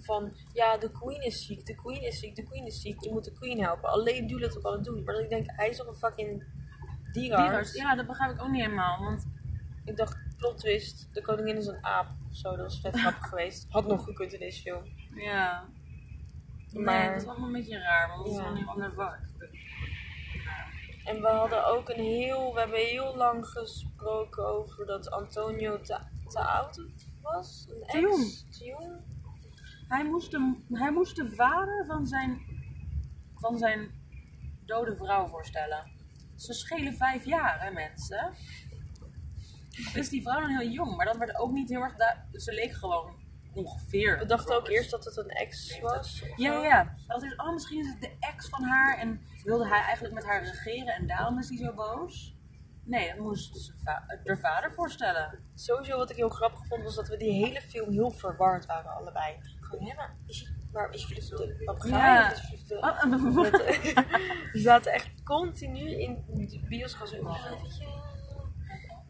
Van, 0.00 0.36
ja, 0.52 0.76
de 0.76 0.90
queen 0.90 1.22
is 1.22 1.46
ziek, 1.46 1.66
de 1.66 1.74
queen 1.74 2.02
is 2.02 2.18
ziek, 2.18 2.36
de 2.36 2.42
queen 2.42 2.66
is 2.66 2.80
ziek. 2.80 3.02
Je 3.04 3.10
moet 3.10 3.24
de 3.24 3.32
queen 3.32 3.60
helpen. 3.62 3.88
Alleen 3.90 4.26
Doolittle 4.26 4.60
kan 4.60 4.72
het 4.72 4.84
doen. 4.84 5.04
Maar 5.04 5.14
dat 5.14 5.22
ik 5.22 5.28
denk, 5.30 5.46
hij 5.46 5.68
is 5.68 5.76
toch 5.76 5.86
een 5.86 5.94
fucking. 5.94 6.44
Dierenarts. 7.12 7.74
Ja, 7.74 7.94
dat 7.96 8.06
begrijp 8.06 8.32
ik 8.32 8.42
ook 8.42 8.48
niet 8.50 8.62
helemaal. 8.62 8.98
Want 9.02 9.26
Ik 9.84 9.96
dacht, 9.96 10.16
plot 10.36 10.58
twist, 10.58 11.08
de 11.12 11.20
koningin 11.22 11.56
is 11.56 11.66
een 11.66 11.84
aap 11.84 12.08
of 12.30 12.36
zo. 12.36 12.48
Dat 12.50 12.58
was 12.58 12.80
vet 12.80 12.98
grappig 13.00 13.28
geweest. 13.28 13.66
Had 13.70 13.86
nog 13.86 14.04
gekund 14.04 14.32
in 14.32 14.38
deze 14.38 14.60
film. 14.62 14.82
ja. 15.14 15.64
Nee, 16.72 16.84
Maar- 16.84 17.12
dat 17.12 17.22
is 17.22 17.28
allemaal 17.28 17.46
een 17.46 17.52
beetje 17.52 17.78
raar, 17.78 18.08
want 18.08 18.24
dat 18.24 18.32
is 18.32 18.40
wel 18.42 18.56
een 18.56 18.66
ander 18.68 18.92
vak. 18.92 19.18
En 21.04 21.20
we 21.20 21.26
hadden 21.28 21.66
ook 21.66 21.88
een 21.88 22.00
heel, 22.04 22.52
we 22.54 22.60
hebben 22.60 22.78
heel 22.78 23.16
lang 23.16 23.46
gesproken 23.46 24.46
over 24.46 24.86
dat 24.86 25.10
Antonio 25.10 25.80
te, 25.80 25.98
te 26.26 26.40
oud 26.40 26.82
was. 27.22 27.66
Een 27.70 27.82
ex. 27.82 27.92
Te 27.92 28.00
jong. 28.00 28.52
Te 28.58 28.64
jong. 28.64 29.00
Hij 29.88 30.04
moest, 30.04 30.30
de, 30.30 30.54
hij 30.72 30.92
moest 30.92 31.16
de 31.16 31.32
vader 31.34 31.86
van 31.86 32.06
zijn, 32.06 32.40
van 33.34 33.58
zijn 33.58 33.90
dode 34.64 34.96
vrouw 34.96 35.28
voorstellen. 35.28 35.90
Ze 36.36 36.52
schelen 36.52 36.96
vijf 36.96 37.24
jaar, 37.24 37.64
hè, 37.64 37.70
mensen. 37.70 38.32
Dus 39.92 40.08
die 40.08 40.22
vrouw 40.22 40.40
dan 40.40 40.58
heel 40.58 40.70
jong, 40.70 40.96
maar 40.96 41.06
dat 41.06 41.16
werd 41.16 41.38
ook 41.38 41.52
niet 41.52 41.68
heel 41.68 41.82
erg. 41.82 41.94
Ze 42.32 42.52
leek 42.52 42.72
gewoon 42.72 43.26
ongeveer. 43.54 44.18
We 44.18 44.26
dachten 44.26 44.56
ook 44.56 44.68
eerst 44.68 44.90
dat 44.90 45.04
het 45.04 45.16
een 45.16 45.28
ex 45.30 45.80
was. 45.80 46.22
Ja, 46.36 46.52
ja, 46.52 46.62
ja. 46.62 46.94
Dat 47.06 47.22
is, 47.22 47.36
oh, 47.36 47.52
misschien 47.52 47.80
is 47.80 47.88
het 47.88 48.00
de 48.00 48.16
ex 48.20 48.48
van 48.48 48.62
haar 48.62 48.98
en 48.98 49.20
wilde 49.42 49.68
hij 49.68 49.80
eigenlijk 49.80 50.14
met 50.14 50.24
haar 50.24 50.42
regeren 50.42 50.94
en 50.94 51.06
daarom 51.06 51.38
is 51.38 51.48
hij 51.48 51.58
zo 51.58 51.74
boos. 51.74 52.36
Nee, 52.84 53.08
dat 53.08 53.18
moest 53.18 53.72
haar 53.84 54.38
vader 54.40 54.72
voorstellen. 54.72 55.38
Sowieso 55.54 55.96
wat 55.96 56.10
ik 56.10 56.16
heel 56.16 56.28
grappig 56.28 56.66
vond 56.66 56.82
was 56.82 56.94
dat 56.94 57.08
we 57.08 57.16
die 57.16 57.44
hele 57.44 57.60
film 57.60 57.90
heel 57.90 58.10
verward 58.10 58.66
waren 58.66 58.90
allebei. 58.90 59.38
Maar 59.96 60.16
is 60.26 60.40
je, 60.40 60.48
maar 60.72 60.90
is 60.92 61.06
de 61.28 61.62
papegaai 61.64 62.34
Ja. 62.66 63.00
Oh, 63.02 63.34
Met- 63.34 63.50
We 64.52 64.58
zaten 64.60 64.92
echt 64.92 65.22
continu 65.24 65.90
in 66.00 66.24
de 66.26 66.60
bioscoop. 66.68 67.06
zo, 67.06 67.16
"Oh, 67.16 67.24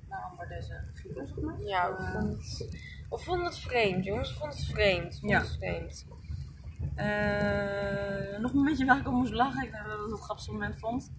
Waarom 0.08 0.36
worden 0.36 0.56
deze 0.58 1.40
maar? 1.42 1.60
Ja, 1.60 1.96
we 1.96 2.10
vonden 2.12 2.30
het, 2.38 2.66
we 3.10 3.18
vonden 3.18 3.46
het 3.46 3.58
vreemd, 3.58 4.04
jongens. 4.04 4.28
We 4.32 4.38
vonden 4.38 4.56
het 4.58 4.66
vreemd. 4.66 5.14
We 5.14 5.20
vonden 5.20 5.38
Ja. 5.38 5.44
het 5.44 5.56
vreemd. 5.56 6.06
Eh, 6.94 8.38
nog 8.38 8.52
een 8.52 8.64
beetje 8.64 8.84
waar 8.84 8.98
ik 8.98 9.06
op 9.06 9.12
moest 9.12 9.32
lachen, 9.32 9.62
ik 9.64 9.72
dacht 9.72 9.84
dat 9.84 9.94
ik 9.94 10.00
het 10.02 10.10
een 10.10 10.18
grappig 10.18 10.46
moment 10.48 10.78
vond. 10.78 11.12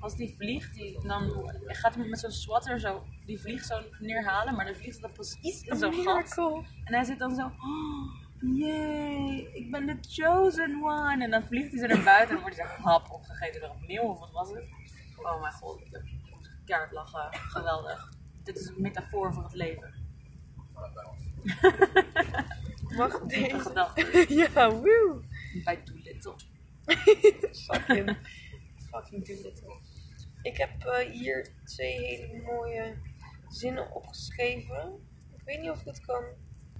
Als 0.00 0.16
die 0.16 0.34
vliegt, 0.36 0.74
die, 0.74 1.00
dan 1.06 1.52
gaat 1.66 1.94
hij 1.94 2.06
met 2.06 2.18
zo'n 2.18 2.30
swatter 2.30 2.80
zo, 2.80 3.02
die 3.26 3.40
vliegt 3.40 3.66
zo 3.66 3.80
neerhalen, 3.98 4.54
maar 4.54 4.64
de 4.64 4.74
vliegt 4.74 5.00
dan 5.00 5.12
precies 5.12 5.62
in 5.62 5.76
zo'n 5.76 5.92
gat. 5.94 6.36
En 6.84 6.94
hij 6.94 7.04
zit 7.04 7.18
dan 7.18 7.34
zo, 7.34 7.44
oh, 7.46 8.21
yay, 8.42 9.50
ik 9.52 9.70
ben 9.70 9.86
de 9.86 9.96
chosen 10.00 10.82
one. 10.82 11.24
En 11.24 11.30
dan 11.30 11.42
vliegt 11.42 11.70
hij 11.70 11.80
zo 11.80 11.86
naar 11.86 12.04
buiten 12.04 12.28
en 12.28 12.34
dan 12.34 12.42
wordt 12.42 12.56
hij 12.56 12.66
zo 12.76 12.82
hap 12.82 13.10
opgegeten 13.10 13.60
door 13.60 13.70
een 13.70 13.86
meeuw 13.86 14.02
of 14.02 14.18
wat 14.18 14.30
was 14.30 14.50
het? 14.50 14.64
Oh 15.16 15.40
mijn 15.40 15.52
god, 15.52 15.80
ik 15.80 15.86
heb 15.90 16.02
keihard 16.64 16.92
lachen. 16.92 17.28
Geweldig. 17.32 18.12
Dit 18.42 18.58
is 18.58 18.66
een 18.66 18.82
metafoor 18.82 19.32
voor 19.32 19.42
het 19.42 19.54
leven. 19.54 19.94
Mag 22.96 23.20
deze? 23.20 23.58
gedachte. 23.58 24.24
ja, 24.54 24.70
woe. 24.70 25.22
Bij 25.64 25.82
Doolittle. 25.84 26.34
Fucking, 27.66 28.16
fucking 28.90 29.26
Doolittle. 29.26 29.76
Ik 30.42 30.56
heb 30.56 30.84
eh, 30.84 31.10
hier 31.10 31.48
twee 31.64 31.98
hele 31.98 32.42
mooie 32.42 32.94
zinnen 33.48 33.94
opgeschreven. 33.94 35.08
Ik 35.36 35.42
weet 35.44 35.60
niet 35.60 35.70
of 35.70 35.80
ik 35.80 35.86
het 35.86 36.00
kan 36.00 36.24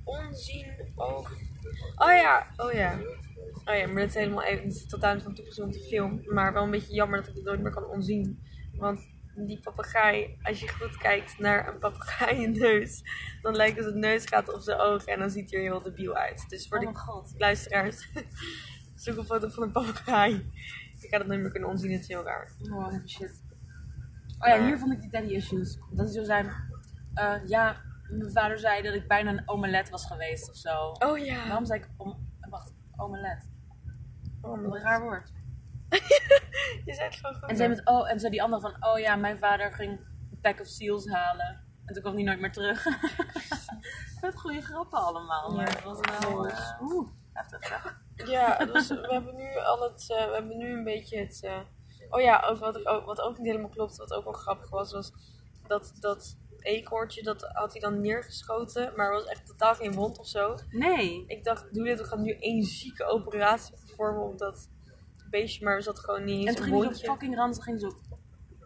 onzien 0.04 0.92
ook. 0.94 1.30
Oh 1.96 2.12
ja, 2.12 2.46
oh 2.56 2.72
ja. 2.72 2.98
Oh 3.64 3.74
ja, 3.76 3.86
maar 3.86 3.94
dat 4.00 4.08
is 4.08 4.14
helemaal 4.14 4.42
even, 4.44 4.64
is 4.64 4.86
totaal 4.86 5.14
niet 5.14 5.22
van 5.22 5.34
toepassing 5.34 5.66
op 5.66 5.72
de 5.72 5.80
film. 5.80 6.22
Maar 6.26 6.52
wel 6.52 6.62
een 6.62 6.70
beetje 6.70 6.94
jammer 6.94 7.18
dat 7.20 7.28
ik 7.28 7.34
het 7.34 7.44
nooit 7.44 7.60
meer 7.60 7.72
kan 7.72 7.84
onzien. 7.86 8.42
Want 8.76 9.10
die 9.34 9.60
papegaai, 9.60 10.38
als 10.42 10.60
je 10.60 10.68
goed 10.68 10.96
kijkt 10.96 11.38
naar 11.38 11.68
een 11.68 11.78
papegaaienneus, 11.78 13.02
dan 13.42 13.56
lijkt 13.56 13.76
het 13.76 13.86
het 13.86 13.94
neus 13.94 14.26
gaat 14.26 14.52
op 14.54 14.60
zijn 14.60 14.78
ogen 14.78 15.12
en 15.12 15.18
dan 15.18 15.30
ziet 15.30 15.50
hij 15.50 15.60
er 15.60 15.70
heel 15.70 15.82
debiel 15.82 16.14
uit. 16.14 16.44
Dus 16.48 16.68
voor 16.68 16.78
Oh 16.78 16.92
de 16.92 16.98
god. 16.98 17.34
luisteraars, 17.38 18.08
zoek 18.96 19.16
een 19.16 19.24
foto 19.24 19.48
van 19.48 19.62
een 19.62 19.72
papegaai. 19.72 20.50
Ik 21.00 21.08
ga 21.10 21.18
dat 21.18 21.26
nooit 21.26 21.40
meer 21.40 21.50
kunnen 21.50 21.68
onzien, 21.68 21.92
het 21.92 22.00
is 22.00 22.08
heel 22.08 22.22
raar. 22.24 22.52
Oh, 22.70 22.94
shit. 23.06 23.42
Oh 24.38 24.48
ja, 24.48 24.64
hier 24.64 24.78
vond 24.78 24.92
ik 24.92 25.00
die 25.00 25.10
daddy 25.10 25.34
issues. 25.34 25.78
Dat 25.90 26.08
is 26.08 26.14
zo 26.14 26.24
zijn. 26.24 26.50
eh, 27.14 27.34
ja, 27.46 27.82
mijn 28.18 28.30
vader 28.32 28.58
zei 28.58 28.82
dat 28.82 28.94
ik 28.94 29.08
bijna 29.08 29.30
een 29.30 29.48
omelet 29.48 29.90
was 29.90 30.06
geweest 30.06 30.48
of 30.50 30.56
zo. 30.56 30.90
Oh 30.98 31.18
ja. 31.18 31.46
Waarom 31.46 31.66
zei 31.66 31.80
ik 31.80 31.88
om, 31.96 32.28
wacht, 32.50 32.72
omelet? 32.96 33.48
Wat 34.40 34.58
een 34.58 34.78
raar 34.80 35.02
woord. 35.02 35.32
Je 36.84 36.94
zei 36.94 37.08
het 37.08 37.14
gewoon 37.16 37.34
goed. 37.34 37.48
En 37.48 37.56
zei 37.56 37.68
met 37.68 37.86
oh, 37.86 38.10
en 38.10 38.20
zei 38.20 38.30
die 38.32 38.42
andere 38.42 38.60
van, 38.62 38.76
oh 38.84 38.98
ja, 38.98 39.16
mijn 39.16 39.38
vader 39.38 39.72
ging 39.72 39.90
een 40.30 40.40
pack 40.40 40.60
of 40.60 40.66
seals 40.66 41.08
halen. 41.08 41.60
En 41.84 41.94
toen 41.94 42.02
kwam 42.02 42.14
hij 42.14 42.22
nooit 42.22 42.40
meer 42.40 42.52
terug. 42.52 42.82
Vet 44.20 44.40
goede 44.40 44.60
grappen 44.60 44.98
allemaal. 44.98 45.52
Maar 45.54 45.66
Ja. 45.68 45.74
het 45.74 45.84
was 45.84 45.98
wel, 46.20 46.46
eh, 46.48 46.80
oeh, 46.80 47.08
heftig. 47.32 48.00
Ja, 48.14 48.56
dus 48.64 48.88
we 48.88 49.06
hebben 49.10 49.36
nu 49.36 49.56
al 49.58 49.80
het, 49.82 50.10
eh, 50.10 50.26
we 50.26 50.32
hebben 50.32 50.56
nu 50.58 50.72
een 50.72 50.84
beetje 50.84 51.18
het. 51.18 51.42
eh, 51.42 51.58
oh 52.10 52.20
ja, 52.20 52.40
ook 52.46 52.58
wat, 52.58 52.86
ook, 52.86 53.04
wat 53.04 53.20
ook 53.20 53.38
niet 53.38 53.46
helemaal 53.46 53.68
klopt, 53.70 53.96
wat 53.96 54.12
ook 54.12 54.24
wel 54.24 54.32
grappig 54.32 54.70
was, 54.70 54.92
was 54.92 55.12
dat 55.66 55.92
dat 56.00 56.36
eekhoortje, 56.62 57.22
dat 57.22 57.42
had 57.52 57.72
hij 57.72 57.80
dan 57.80 58.00
neergeschoten, 58.00 58.92
maar 58.96 59.06
er 59.06 59.12
was 59.12 59.26
echt 59.26 59.46
totaal 59.46 59.74
geen 59.74 59.92
wond 59.92 60.18
of 60.18 60.26
zo. 60.26 60.58
Nee. 60.70 61.24
Ik 61.26 61.44
dacht, 61.44 61.74
doe 61.74 61.84
dit, 61.84 61.98
we 61.98 62.04
gaan 62.04 62.22
nu 62.22 62.36
één 62.40 62.62
zieke 62.62 63.04
operatie 63.04 63.74
performen 63.84 64.22
op 64.22 64.38
dat 64.38 64.68
beestje, 65.30 65.64
maar 65.64 65.74
er 65.74 65.82
zat 65.82 65.98
gewoon 65.98 66.24
niet 66.24 66.40
En 66.40 66.46
eens 66.46 66.56
toen 66.56 66.64
ging 66.64 66.84
hij 66.84 66.94
zo 66.94 67.12
fucking 67.12 67.36
ranzig, 67.36 67.64
ging 67.64 67.80
hij 67.80 67.90
zo 67.90 67.96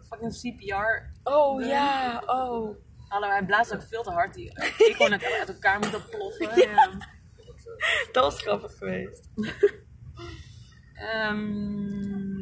fucking 0.08 0.56
CPR 0.56 1.14
Oh 1.30 1.66
ja, 1.66 2.22
oh. 2.26 2.76
Hallo, 3.08 3.28
hij 3.28 3.44
blaast 3.44 3.74
ook 3.74 3.82
veel 3.82 4.02
te 4.02 4.10
hard. 4.10 4.34
Die 4.34 4.52
net 5.08 5.24
uit 5.24 5.48
elkaar 5.48 5.78
moeten 5.78 6.02
ploffen. 6.10 6.60
Ja. 6.60 6.90
Dat 8.12 8.24
was 8.24 8.42
grappig 8.42 8.78
geweest. 8.78 9.28
Ehm, 10.94 12.36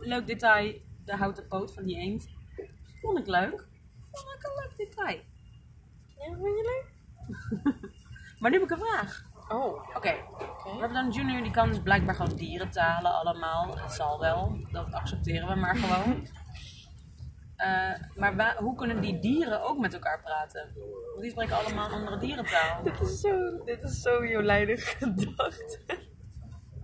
leuk 0.00 0.26
detail, 0.26 0.80
de 1.04 1.16
houten 1.16 1.46
poot 1.46 1.74
van 1.74 1.82
die 1.84 1.96
eend. 1.96 2.28
Vond 3.00 3.18
ik 3.18 3.26
leuk. 3.26 3.66
Leuk 4.22 4.76
detail. 4.76 5.20
Ja, 6.18 6.36
leuk? 6.36 6.84
Maar 8.38 8.50
nu 8.50 8.58
heb 8.60 8.70
ik 8.70 8.76
een 8.76 8.84
vraag. 8.86 9.22
Oh, 9.48 9.96
Oké, 9.96 10.14
Robert 10.64 10.92
Downey 10.94 11.34
Jr. 11.36 11.42
die 11.42 11.52
kan 11.52 11.68
dus 11.68 11.82
blijkbaar 11.82 12.14
gewoon 12.14 12.36
dieren 12.36 12.70
talen 12.70 13.12
allemaal. 13.12 13.78
Het 13.78 13.92
zal 13.92 14.20
wel, 14.20 14.58
dat 14.70 14.92
accepteren 14.92 15.48
we 15.48 15.54
maar 15.54 15.76
gewoon. 15.76 16.26
Eh, 17.56 17.92
maar 18.16 18.36
wa- 18.36 18.56
hoe 18.56 18.74
kunnen 18.76 19.00
die 19.00 19.18
dieren 19.18 19.62
ook 19.62 19.78
met 19.78 19.94
elkaar 19.94 20.20
praten? 20.22 20.72
Want 21.10 21.20
die 21.20 21.30
spreken 21.30 21.56
allemaal 21.56 21.86
een 21.86 21.92
andere 21.92 22.18
dierentaal. 22.18 22.82
dit 22.82 23.00
is 23.00 23.20
zo, 23.20 23.64
dit 23.64 23.82
is 23.82 24.00
zo 24.00 24.26
jolijnig 24.26 24.98
gedacht. 24.98 25.78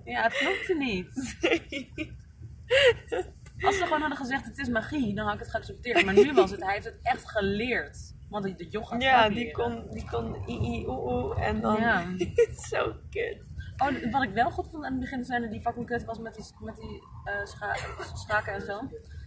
Ja, 0.05 0.23
het 0.23 0.33
klopte 0.37 0.75
niet. 0.75 1.37
Als 3.61 3.77
ze 3.77 3.85
gewoon 3.85 4.01
hadden 4.01 4.19
gezegd 4.19 4.45
het 4.45 4.59
is 4.59 4.69
magie, 4.69 5.15
dan 5.15 5.25
had 5.25 5.35
ik 5.35 5.41
het 5.41 5.51
geaccepteerd. 5.51 6.05
Maar 6.05 6.15
nu 6.15 6.33
was 6.33 6.51
het, 6.51 6.63
hij 6.63 6.73
heeft 6.73 6.85
het 6.85 6.99
echt 7.03 7.31
geleerd. 7.31 8.15
Want 8.29 8.59
de 8.59 8.69
yoga 8.69 8.97
Ja, 8.97 9.29
die 9.29 9.53
kon, 9.53 9.87
die 9.91 10.11
kon 10.11 10.37
i, 10.49 10.53
i, 10.53 10.87
oe, 10.87 11.13
oe 11.13 11.35
en 11.35 11.61
dan... 11.61 11.81
Ja. 11.81 12.05
zo 12.71 12.95
kut. 13.11 13.49
Oh, 13.77 14.13
wat 14.13 14.23
ik 14.23 14.31
wel 14.33 14.51
goed 14.51 14.69
vond 14.71 14.85
aan 14.85 14.91
het 14.91 15.01
begin 15.01 15.25
zijn 15.25 15.51
die 15.51 15.61
fucking 15.61 15.87
kut 15.87 16.05
was 16.05 16.19
met 16.19 16.35
die, 16.35 16.45
met 16.59 16.77
die 16.77 17.03
eh, 17.25 17.45
scha 17.47 17.75
schaken 18.15 18.53
en 18.53 18.61
zo. 18.61 18.81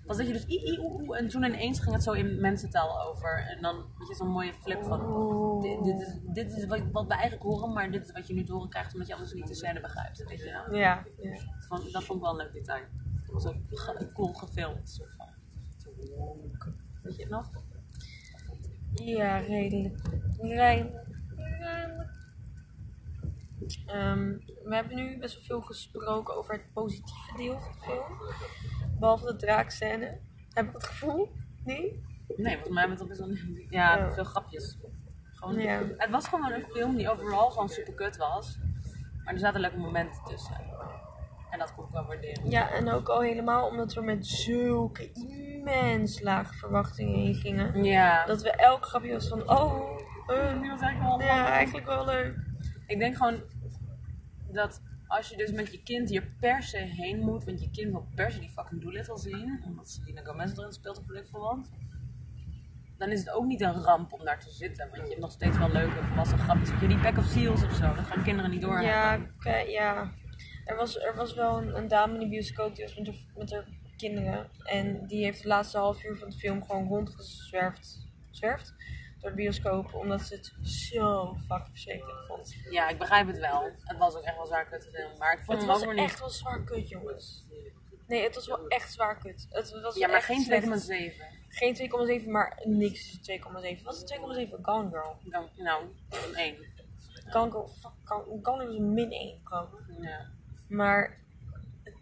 Was 0.06 0.18
dat 0.18 0.28
je 0.28 0.34
dus 0.34 0.46
i, 0.46 0.72
i, 0.72 0.80
oe, 0.80 1.02
oe, 1.02 1.18
en 1.18 1.28
toen 1.28 1.44
ineens 1.44 1.80
ging 1.80 1.96
het 1.96 2.04
zo 2.04 2.12
in 2.12 2.42
mensentaal 2.42 3.02
over. 3.02 3.46
En 3.48 3.62
dan 3.62 3.76
had 3.98 4.08
je 4.08 4.16
zo'n 4.16 4.28
mooie 4.28 4.54
flip 4.54 4.84
van, 4.84 5.62
dit, 5.62 5.84
dit 5.84 6.02
is, 6.02 6.20
dit 6.24 6.58
is 6.58 6.66
wat, 6.66 6.82
wat 6.92 7.08
we 7.08 7.14
eigenlijk 7.14 7.44
horen, 7.44 7.74
maar 7.74 7.92
dit 7.92 8.04
is 8.04 8.12
wat 8.12 8.28
je 8.28 8.34
nu 8.34 8.44
te 8.44 8.54
horen 8.54 8.70
krijgt 8.70 8.94
omdat 8.94 9.08
je 9.08 9.14
anders 9.14 9.34
niet 9.34 9.48
de 9.48 9.56
scène 9.56 9.82
begrijpt. 9.82 10.24
Weet 10.24 10.44
je 10.44 10.52
wel? 10.52 10.80
Ja, 10.80 11.06
ja. 11.22 11.30
Dat 11.32 11.66
vond, 11.68 11.92
dat 11.92 12.04
vond 12.04 12.20
ik 12.20 12.26
wel 12.26 12.32
een 12.32 12.46
leuk 12.46 12.54
detail. 12.54 12.84
Was 13.34 13.46
ook 13.46 14.14
cool 14.14 14.34
gefilmd. 14.34 14.90
soort 14.90 15.14
van. 15.18 15.28
Weet 17.02 17.16
je 17.16 17.22
het 17.22 17.32
nog? 17.32 17.50
Ja, 18.94 19.38
redelijk. 19.38 20.02
Redelijk. 20.42 21.06
Redelijk. 21.36 22.12
Ehm, 23.86 24.38
we 24.64 24.76
hebben 24.76 24.96
nu 24.96 25.18
best 25.20 25.36
wel 25.36 25.44
veel 25.44 25.62
gesproken 25.62 26.36
over 26.36 26.54
het 26.54 26.74
positieve 26.74 27.38
deel 27.38 27.60
van 27.60 27.72
de 27.72 27.82
film. 27.82 28.18
Behalve 29.00 29.26
de 29.26 29.36
draakscène. 29.36 30.20
Heb 30.54 30.68
ik 30.68 30.74
het 30.74 30.84
gevoel? 30.84 31.32
Nee? 31.64 32.04
Nee, 32.28 32.54
volgens 32.54 32.70
mij 32.74 32.88
hebben 32.88 33.08
we 33.08 33.14
het 33.14 33.22
ook 33.22 33.28
best 33.38 33.48
wel... 33.50 33.58
Ja, 33.70 33.98
Ja. 33.98 34.14
veel 34.14 34.24
grapjes. 34.24 34.78
Gewoon, 35.34 35.60
Ja. 35.60 35.82
Het 35.98 36.10
was 36.10 36.28
gewoon 36.28 36.52
een 36.52 36.66
film 36.66 36.96
die 36.96 37.10
overal 37.10 37.50
gewoon 37.50 37.70
super 37.70 37.94
kut 37.94 38.18
was. 38.18 38.58
Maar 39.24 39.34
er 39.34 39.40
zaten 39.40 39.62
leuke 39.62 39.78
momenten 39.78 40.24
tussen. 40.24 40.56
En 41.54 41.60
dat 41.60 41.74
kon 41.74 41.86
ik 41.86 41.92
wel 41.92 42.06
waarderen. 42.06 42.50
Ja, 42.50 42.72
en 42.72 42.90
ook 42.90 43.08
al 43.08 43.22
helemaal 43.22 43.68
omdat 43.68 43.94
we 43.94 44.02
met 44.02 44.28
zulke 44.28 45.12
immens 45.12 46.22
lage 46.22 46.54
verwachtingen 46.54 47.20
heen 47.20 47.36
gingen. 47.36 47.84
Ja. 47.84 48.26
Dat 48.26 48.42
we 48.42 48.52
elk 48.52 48.86
grapje 48.86 49.12
was 49.12 49.28
van, 49.28 49.50
oh, 49.50 50.00
eh, 50.28 50.62
die 50.62 50.70
was 50.70 50.82
eigenlijk 50.82 51.18
wel 51.18 51.22
ja, 51.22 51.48
eigenlijk 51.48 51.86
wel 51.86 52.06
leuk. 52.06 52.36
Ik 52.88 53.00
denk 53.00 53.16
gewoon 53.16 53.42
dat 54.52 54.82
als 55.08 55.30
je 55.30 55.38
dus 55.38 55.52
met 55.52 55.72
je 55.72 55.84
kind 55.84 56.10
hier 56.10 56.36
per 56.40 56.64
se 56.64 56.78
heen 56.78 57.20
moet, 57.20 57.44
want 57.44 57.62
je 57.62 57.70
kind 57.70 57.92
wil 57.92 58.08
per 58.16 58.32
se 58.32 58.40
die 58.40 58.50
fucking 58.50 58.82
Doolittle 58.82 59.18
zien, 59.18 59.64
omdat 59.66 59.90
Selena 59.90 60.22
Gomez 60.24 60.58
erin 60.58 60.74
speelt 60.74 60.98
ik 60.98 61.26
veel 61.32 61.40
wat, 61.40 61.70
dan 62.98 63.10
is 63.10 63.20
het 63.20 63.30
ook 63.30 63.46
niet 63.46 63.62
een 63.62 63.82
ramp 63.82 64.14
om 64.14 64.26
daar 64.26 64.40
te 64.40 64.50
zitten. 64.50 64.90
Want 64.90 65.02
je 65.02 65.08
hebt 65.08 65.20
nog 65.20 65.32
steeds 65.32 65.58
wel 65.58 65.70
leuke 65.70 66.04
volwassen 66.04 66.38
grapjes. 66.38 66.70
Heb 66.70 66.82
je 66.82 66.88
die 66.88 67.00
Pack 67.00 67.18
of 67.18 67.26
Seals 67.26 67.64
of 67.64 67.74
zo? 67.74 67.96
Dat 67.96 68.06
gaan 68.06 68.24
kinderen 68.24 68.52
niet 68.52 68.62
door. 68.62 68.82
Ja, 68.82 69.20
ja. 69.68 70.12
Er 70.66 70.76
was, 70.76 71.00
er 71.00 71.16
was 71.16 71.34
wel 71.34 71.58
een, 71.58 71.76
een 71.78 71.88
dame 71.88 72.14
in 72.14 72.20
de 72.20 72.28
bioscoop 72.30 72.76
die 72.76 72.86
was 72.86 72.96
met 72.96 73.08
haar, 73.08 73.16
met 73.36 73.52
haar 73.52 73.66
kinderen. 73.98 74.50
En 74.64 75.08
die 75.08 75.24
heeft 75.24 75.42
de 75.42 75.48
laatste 75.48 75.78
half 75.78 76.04
uur 76.04 76.18
van 76.18 76.30
de 76.30 76.38
film 76.38 76.64
gewoon 76.66 76.88
rondgezwerfd 76.88 78.08
zwerfd 78.30 78.74
door 79.20 79.30
de 79.30 79.36
bioscoop. 79.36 79.94
Omdat 79.94 80.22
ze 80.22 80.36
het 80.36 80.54
zo 80.68 81.36
fucking 81.48 81.70
verschrikkelijk 81.72 82.26
vond. 82.28 82.56
Ja, 82.70 82.90
ik 82.90 82.98
begrijp 82.98 83.28
het 83.28 83.40
wel. 83.40 83.64
Het 83.84 83.98
was 83.98 84.16
ook 84.16 84.24
echt 84.24 84.36
wel 84.36 84.46
zwaar 84.48 84.66
kut 84.66 84.82
te 84.82 84.92
doen. 84.92 85.18
Maar 85.18 85.34
ik 85.34 85.44
vond 85.44 85.58
Het 85.58 85.68
hem 85.68 85.80
was 85.80 85.88
ook 85.88 85.94
echt 85.94 86.10
niet. 86.12 86.20
wel 86.20 86.30
zwaar 86.30 86.64
kut, 86.64 86.90
jongens. 86.90 87.44
Nee, 88.08 88.24
het 88.24 88.36
was 88.36 88.48
wel 88.48 88.68
echt 88.68 88.94
zwaar 88.94 89.18
kut. 89.18 89.48
Het 89.50 89.82
was 89.82 89.96
Ja, 89.96 90.08
maar 90.08 90.22
geen 90.22 90.42
slecht. 90.42 90.90
2,7. 90.92 91.24
Geen 91.50 92.22
2,7, 92.22 92.28
maar 92.30 92.62
niks 92.64 93.12
is 93.12 93.40
2,7. 93.78 93.84
Wat 93.84 93.96
is 93.96 94.18
2,7? 94.48 94.62
Gone 94.62 94.90
Girl. 94.90 95.18
Nou, 95.56 95.84
een 96.10 96.36
1. 96.36 96.56
Gone 97.30 97.52
Girl, 97.52 97.68
fuck, 97.68 97.92
Gone, 98.04 98.40
Girl 98.42 98.62
is 98.70 98.76
een 98.78 98.94
min 98.94 99.12
1 99.12 99.42
bro. 99.44 99.70
Ja. 100.02 100.32
Maar 100.74 101.18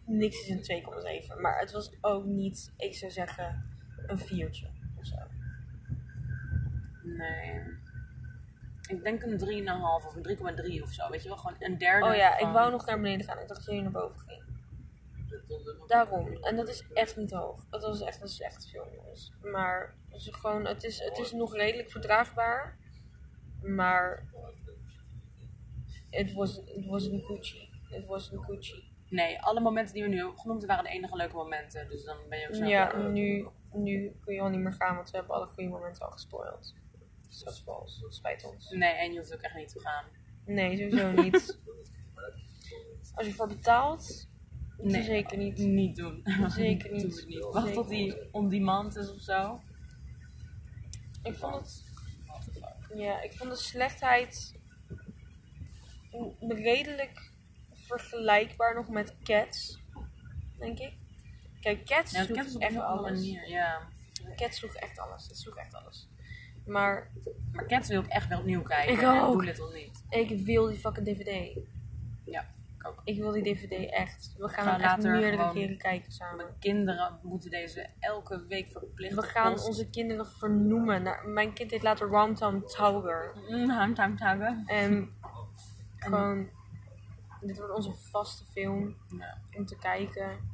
niks 0.05 0.47
is 0.47 0.69
een 0.69 0.83
2,7. 1.33 1.41
Maar 1.41 1.59
het 1.59 1.71
was 1.71 1.91
ook 2.01 2.25
niet, 2.25 2.71
ik 2.77 2.95
zou 2.95 3.11
zeggen, 3.11 3.65
een 4.07 4.19
viertje 4.19 4.67
of 4.99 5.05
zo. 5.05 5.15
Nee. 7.03 7.79
Ik 8.87 9.03
denk 9.03 9.23
een 9.23 9.39
3,5 9.39 10.05
of 10.05 10.15
een 10.15 10.37
3,3 10.77 10.83
of 10.83 10.93
zo. 10.93 11.09
Weet 11.09 11.23
je 11.23 11.27
wel, 11.27 11.37
gewoon 11.37 11.55
een 11.59 11.77
derde. 11.77 12.05
Oh 12.05 12.15
ja, 12.15 12.37
ik 12.37 12.47
wou 12.47 12.71
nog 12.71 12.85
naar 12.85 13.01
beneden 13.01 13.25
gaan. 13.25 13.39
Ik 13.39 13.47
dacht 13.47 13.59
dat 13.59 13.65
jullie 13.65 13.81
naar 13.81 14.01
boven 14.01 14.19
gingen. 14.19 14.49
Daarom. 15.87 16.43
En 16.43 16.55
dat 16.55 16.67
is 16.67 16.83
echt 16.93 17.17
niet 17.17 17.31
hoog. 17.31 17.65
Dat 17.69 17.81
was 17.81 18.01
echt 18.01 18.21
een 18.21 18.27
slecht 18.27 18.69
film, 18.69 18.87
jongens. 18.93 19.31
Maar 19.43 19.95
het 20.09 20.19
is, 20.19 20.27
gewoon, 20.31 20.65
het, 20.65 20.83
is, 20.83 20.99
het 20.99 21.17
is 21.17 21.31
nog 21.31 21.55
redelijk 21.55 21.91
verdraagbaar. 21.91 22.77
Maar 23.61 24.27
het 26.09 26.33
was, 26.33 26.55
het 26.55 26.85
was 26.85 27.05
een 27.05 27.23
Gucci. 27.23 27.70
Het 27.91 28.05
was 28.05 28.31
een 28.31 28.43
Gucci. 28.43 28.83
Nee, 29.09 29.41
alle 29.41 29.59
momenten 29.59 29.93
die 29.93 30.03
we 30.03 30.09
nu 30.09 30.17
hebben 30.17 30.39
genoemd 30.39 30.65
waren 30.65 30.83
de 30.83 30.89
enige 30.89 31.15
leuke 31.15 31.35
momenten. 31.35 31.87
Dus 31.87 32.03
dan 32.03 32.17
ben 32.29 32.39
je 32.39 32.47
ook 32.47 32.55
zo. 32.55 32.65
Ja, 32.65 32.97
nu, 32.97 33.47
nu 33.73 34.15
kun 34.19 34.33
je 34.33 34.41
al 34.41 34.49
niet 34.49 34.59
meer 34.59 34.73
gaan, 34.73 34.95
want 34.95 35.09
we 35.09 35.17
hebben 35.17 35.35
alle 35.35 35.45
goede 35.45 35.69
momenten 35.69 36.05
al 36.05 36.11
gespoild. 36.11 36.75
Dus 37.27 37.43
dat 37.43 37.53
is 37.53 37.63
wel, 37.63 37.89
spijt 38.09 38.43
ons. 38.43 38.69
Nee, 38.69 38.93
en 38.93 39.11
je 39.11 39.19
hoeft 39.19 39.33
ook 39.33 39.41
echt 39.41 39.55
niet 39.55 39.69
te 39.69 39.79
gaan. 39.79 40.05
Nee, 40.45 40.77
sowieso 40.77 41.11
niet. 41.21 41.59
Als 43.15 43.27
je 43.27 43.33
voor 43.33 43.47
betaalt, 43.47 44.29
Nee, 44.83 45.03
zeker 45.03 45.37
niet. 45.37 45.57
Niet 45.57 45.95
doen. 45.95 46.23
Zeker 46.47 46.91
niet. 46.93 47.01
Doe 47.01 47.15
het 47.15 47.27
niet. 47.27 47.43
Wacht 47.51 47.73
tot 47.73 47.89
die 47.89 48.33
on 48.33 48.49
demand 48.49 48.95
is 48.95 49.11
of 49.11 49.21
zo. 49.21 49.61
Ik 51.23 51.35
vond 51.35 51.55
het. 51.55 51.83
Ja, 52.95 53.21
ik 53.21 53.33
vond 53.33 53.49
de 53.49 53.57
slechtheid 53.57 54.59
redelijk 56.39 57.30
vergelijkbaar 57.99 58.75
nog 58.75 58.87
met 58.87 59.15
Cats, 59.23 59.81
denk 60.57 60.79
ik. 60.79 60.93
Kijk, 61.61 61.85
Cats 61.85 62.11
Ja, 62.11 62.23
sloeg 62.23 62.57
echt 62.57 62.77
alles. 62.77 63.11
manier. 63.11 63.49
Ja. 63.49 63.81
Cats 64.35 64.57
sloeg 64.57 64.73
echt 64.75 64.99
alles. 64.99 65.27
Het 65.27 65.37
sloeg 65.37 65.55
echt 65.55 65.73
alles. 65.73 66.09
Maar 66.65 67.11
Maar 67.51 67.67
Cats 67.67 67.87
wil 67.87 68.01
ik 68.01 68.07
echt 68.07 68.27
wel 68.27 68.39
opnieuw 68.39 68.61
kijken. 68.61 68.93
Ik 68.93 69.03
ook. 69.03 69.33
Doolittle 69.33 69.73
niet. 69.73 70.03
ik 70.09 70.45
wil 70.45 70.67
die 70.67 70.77
fucking 70.77 71.05
DVD. 71.05 71.59
Ja, 72.25 72.45
ik 72.77 72.87
ook. 72.87 73.01
Ik 73.03 73.17
wil 73.19 73.31
die 73.31 73.43
DVD 73.43 73.91
echt. 73.91 74.35
We 74.37 74.49
gaan 74.49 74.65
gaan 74.65 74.79
later 74.79 75.11
meerdere 75.11 75.51
keren 75.53 75.77
kijken 75.77 76.11
samen. 76.11 76.35
Mijn 76.37 76.59
kinderen 76.59 77.19
moeten 77.23 77.49
deze 77.49 77.89
elke 77.99 78.45
week 78.47 78.67
verplicht 78.71 79.15
We 79.15 79.21
gaan 79.21 79.59
onze 79.59 79.89
kinderen 79.89 80.27
vernoemen. 80.27 81.03
Naar, 81.03 81.27
mijn 81.27 81.53
kind 81.53 81.71
heet 81.71 81.83
later 81.83 82.09
Tower. 82.65 83.33
Mm, 83.49 83.69
Hamtime 83.69 84.15
Taggen. 84.15 84.63
En 84.81 85.13
gewoon, 85.95 86.49
dit 87.41 87.57
wordt 87.57 87.73
onze 87.73 87.91
vaste 87.93 88.45
film 88.45 88.95
Ja. 89.07 89.37
om 89.57 89.65
te 89.65 89.77
kijken. 89.77 90.49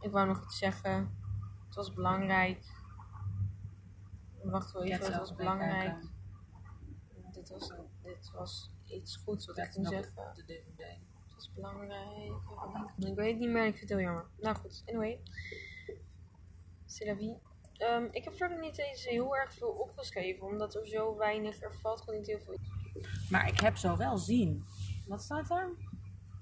Ik 0.00 0.10
wou 0.10 0.26
nog 0.26 0.44
iets 0.44 0.58
zeggen. 0.58 1.16
Het 1.66 1.74
was 1.74 1.92
belangrijk. 1.92 2.64
Wacht 4.42 4.72
wel 4.72 4.82
even, 4.84 5.06
het 5.06 5.16
was 5.16 5.34
belangrijk. 5.34 5.84
kijken. 5.94 6.10
Dit 7.32 7.48
was, 7.48 7.72
dit 8.02 8.30
was 8.30 8.70
iets 8.86 9.16
goeds 9.16 9.46
wat 9.46 9.58
ik 9.58 9.76
nog 9.76 9.88
zeggen. 9.88 10.32
de 10.34 10.44
DVD. 10.44 10.78
Het 10.78 11.34
was 11.34 11.50
belangrijk. 11.52 12.32
Ik 12.98 13.14
weet 13.14 13.30
het 13.30 13.38
niet 13.40 13.48
meer, 13.50 13.64
ik 13.66 13.76
vind 13.76 13.90
het 13.90 13.98
heel 13.98 14.08
jammer. 14.08 14.26
Nou 14.38 14.56
goed, 14.56 14.82
anyway. 14.86 15.20
C'est 16.86 17.06
la 17.08 17.16
vie. 17.16 17.38
Ehm, 17.76 18.08
ik 18.10 18.24
heb 18.24 18.36
verder 18.36 18.58
niet 18.58 18.78
eens 18.78 19.04
heel 19.04 19.36
erg 19.36 19.54
veel 19.54 19.68
opgeschreven, 19.68 20.46
omdat 20.46 20.74
er 20.74 20.86
zo 20.86 21.16
weinig, 21.16 21.62
er 21.62 21.74
valt 21.82 22.00
gewoon 22.00 22.18
niet 22.18 22.26
heel 22.26 22.40
veel. 22.40 22.56
Maar 23.30 23.48
ik 23.48 23.60
heb 23.60 23.76
zo 23.76 23.96
wel 23.96 24.18
zien. 24.18 24.64
Wat 25.06 25.22
staat 25.22 25.50
er? 25.50 25.70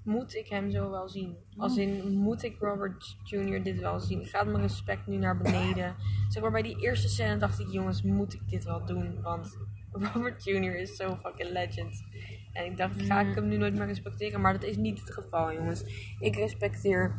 Moet 0.03 0.35
ik 0.35 0.47
hem 0.47 0.71
zo 0.71 0.89
wel 0.89 1.09
zien? 1.09 1.35
Als 1.57 1.77
in, 1.77 2.17
moet 2.17 2.43
ik 2.43 2.59
Robert 2.59 3.17
Jr. 3.23 3.63
dit 3.63 3.79
wel 3.79 3.99
zien? 3.99 4.25
Gaat 4.25 4.45
mijn 4.45 4.61
respect 4.61 5.07
nu 5.07 5.17
naar 5.17 5.37
beneden? 5.37 5.95
Zeg 6.29 6.41
maar, 6.41 6.51
bij 6.51 6.61
die 6.61 6.79
eerste 6.81 7.07
scène 7.07 7.37
dacht 7.37 7.59
ik, 7.59 7.67
jongens, 7.71 8.01
moet 8.01 8.33
ik 8.33 8.49
dit 8.49 8.63
wel 8.63 8.85
doen? 8.85 9.21
Want 9.21 9.57
Robert 10.13 10.43
Jr. 10.43 10.79
is 10.79 10.95
zo 10.95 11.15
fucking 11.15 11.49
legend. 11.49 12.03
En 12.53 12.65
ik 12.65 12.77
dacht, 12.77 13.01
ga 13.01 13.21
ik 13.21 13.35
hem 13.35 13.47
nu 13.47 13.57
nooit 13.57 13.73
meer 13.73 13.85
respecteren? 13.85 14.41
Maar 14.41 14.53
dat 14.53 14.63
is 14.63 14.77
niet 14.77 14.99
het 14.99 15.13
geval, 15.13 15.53
jongens. 15.53 15.83
Ik 16.19 16.35
respecteer 16.35 17.15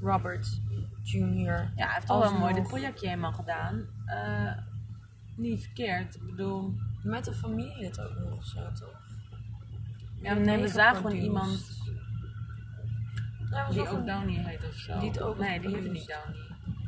Robert 0.00 0.60
Jr. 1.02 1.72
Ja, 1.76 1.86
hij 1.86 1.94
heeft 1.94 2.08
al 2.08 2.20
wel 2.20 2.30
een 2.30 2.38
mooi 2.38 2.54
dit 2.54 2.66
projectje 2.66 3.08
helemaal 3.08 3.32
gedaan. 3.32 3.86
Eh, 4.06 4.52
niet 5.36 5.62
verkeerd. 5.62 6.14
Ik 6.14 6.26
bedoel, 6.26 6.74
Met 7.02 7.24
de 7.24 7.32
familie 7.34 7.84
het 7.84 8.00
ook 8.00 8.18
nog 8.30 8.44
zo, 8.46 8.72
toch? 8.72 9.00
Ja, 10.22 10.34
Nee, 10.34 10.44
nee, 10.44 10.60
we 10.60 10.68
zagen 10.68 10.96
gewoon 10.96 11.16
iemand 11.16 11.80
die 13.70 13.80
ook 13.80 13.86
van- 13.86 14.06
Downey 14.06 14.44
heet 14.44 14.68
of 14.68 14.74
zo. 14.74 14.98
Die 14.98 15.08
het 15.10 15.20
ook 15.22 15.38
nee, 15.38 15.60
die 15.60 15.68
heette 15.68 15.82
geproduced. 15.82 15.92
niet 15.92 16.08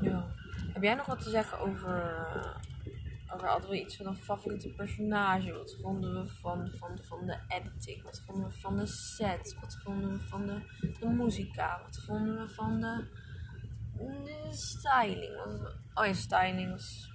Downey. 0.00 0.12
Ja. 0.18 0.26
Heb 0.72 0.82
jij 0.82 0.94
nog 0.94 1.06
wat 1.06 1.22
te 1.22 1.30
zeggen 1.30 1.58
over, 1.58 2.02
eh, 2.02 3.34
over 3.34 3.48
hadden 3.48 3.70
we 3.70 3.80
iets 3.80 3.96
van 3.96 4.06
een 4.06 4.16
favoriete 4.16 4.68
personage? 4.68 5.52
Wat 5.52 5.76
vonden 5.82 6.14
we 6.22 6.28
van, 6.40 6.70
van, 6.78 6.98
van 7.02 7.26
de 7.26 7.38
editing? 7.48 8.02
Wat 8.02 8.22
vonden 8.26 8.48
we 8.48 8.60
van 8.60 8.76
de 8.76 8.86
set? 8.86 9.56
Wat 9.60 9.78
vonden 9.84 10.12
we 10.18 10.24
van 10.24 10.46
de, 10.46 10.60
de 11.00 11.06
muzika? 11.08 11.80
Wat 11.84 12.02
vonden 12.06 12.36
we 12.36 12.48
van 12.54 12.80
de, 12.80 13.04
de 14.24 14.48
styling? 14.50 15.36
Wat- 15.44 15.74
Oh 15.94 16.06
ja, 16.06 16.12
styling 16.12 16.70
was... 16.70 17.12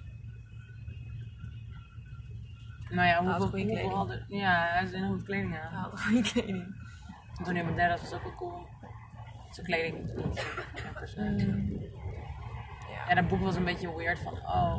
Nou 2.90 3.08
ja, 3.08 3.14
had 3.14 3.24
hoeveel, 3.26 3.46
goede 3.48 3.64
kleding. 3.64 3.92
hadden... 3.92 4.24
Ja, 4.28 4.66
hij 4.70 4.84
is 4.84 4.92
in 4.92 5.06
goed 5.06 5.22
kleding 5.22 5.58
aan. 5.58 5.72
Ja, 5.72 5.90
goede 5.92 6.22
kleding. 6.22 6.74
Antonio 7.36 7.64
Banderas 7.64 8.00
was 8.00 8.12
ook 8.12 8.22
wel 8.22 8.34
cool. 8.34 8.66
Zijn 9.50 9.66
kleding. 9.66 10.08
Se. 11.04 11.22
Ja. 12.90 13.08
Ja, 13.08 13.14
dat 13.14 13.28
boek 13.28 13.40
was 13.40 13.56
een 13.56 13.64
beetje 13.64 13.96
weird 13.96 14.18
van, 14.18 14.32
oh, 14.32 14.76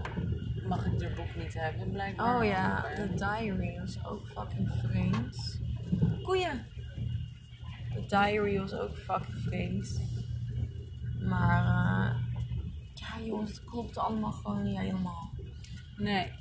mag 0.67 0.85
ik 0.85 0.99
dit 0.99 1.15
boek 1.15 1.35
niet 1.35 1.53
hebben 1.53 1.91
blijkbaar. 1.91 2.37
Oh 2.37 2.45
ja, 2.45 2.85
de 2.95 3.13
diary 3.15 3.79
was 3.79 4.05
ook 4.05 4.27
fucking 4.27 4.71
vreemd. 4.83 5.59
Koeien! 6.23 6.65
De 7.93 8.05
diary 8.07 8.59
was 8.59 8.73
ook 8.73 8.97
fucking 8.97 9.37
vreemd. 9.37 10.01
Maar, 11.19 11.65
eh 11.65 12.15
ja 12.93 13.25
jongens, 13.25 13.49
het 13.51 13.63
klopte 13.63 13.99
allemaal 13.99 14.31
gewoon 14.31 14.63
niet 14.63 14.79
helemaal. 14.79 15.31
Nee. 15.97 16.31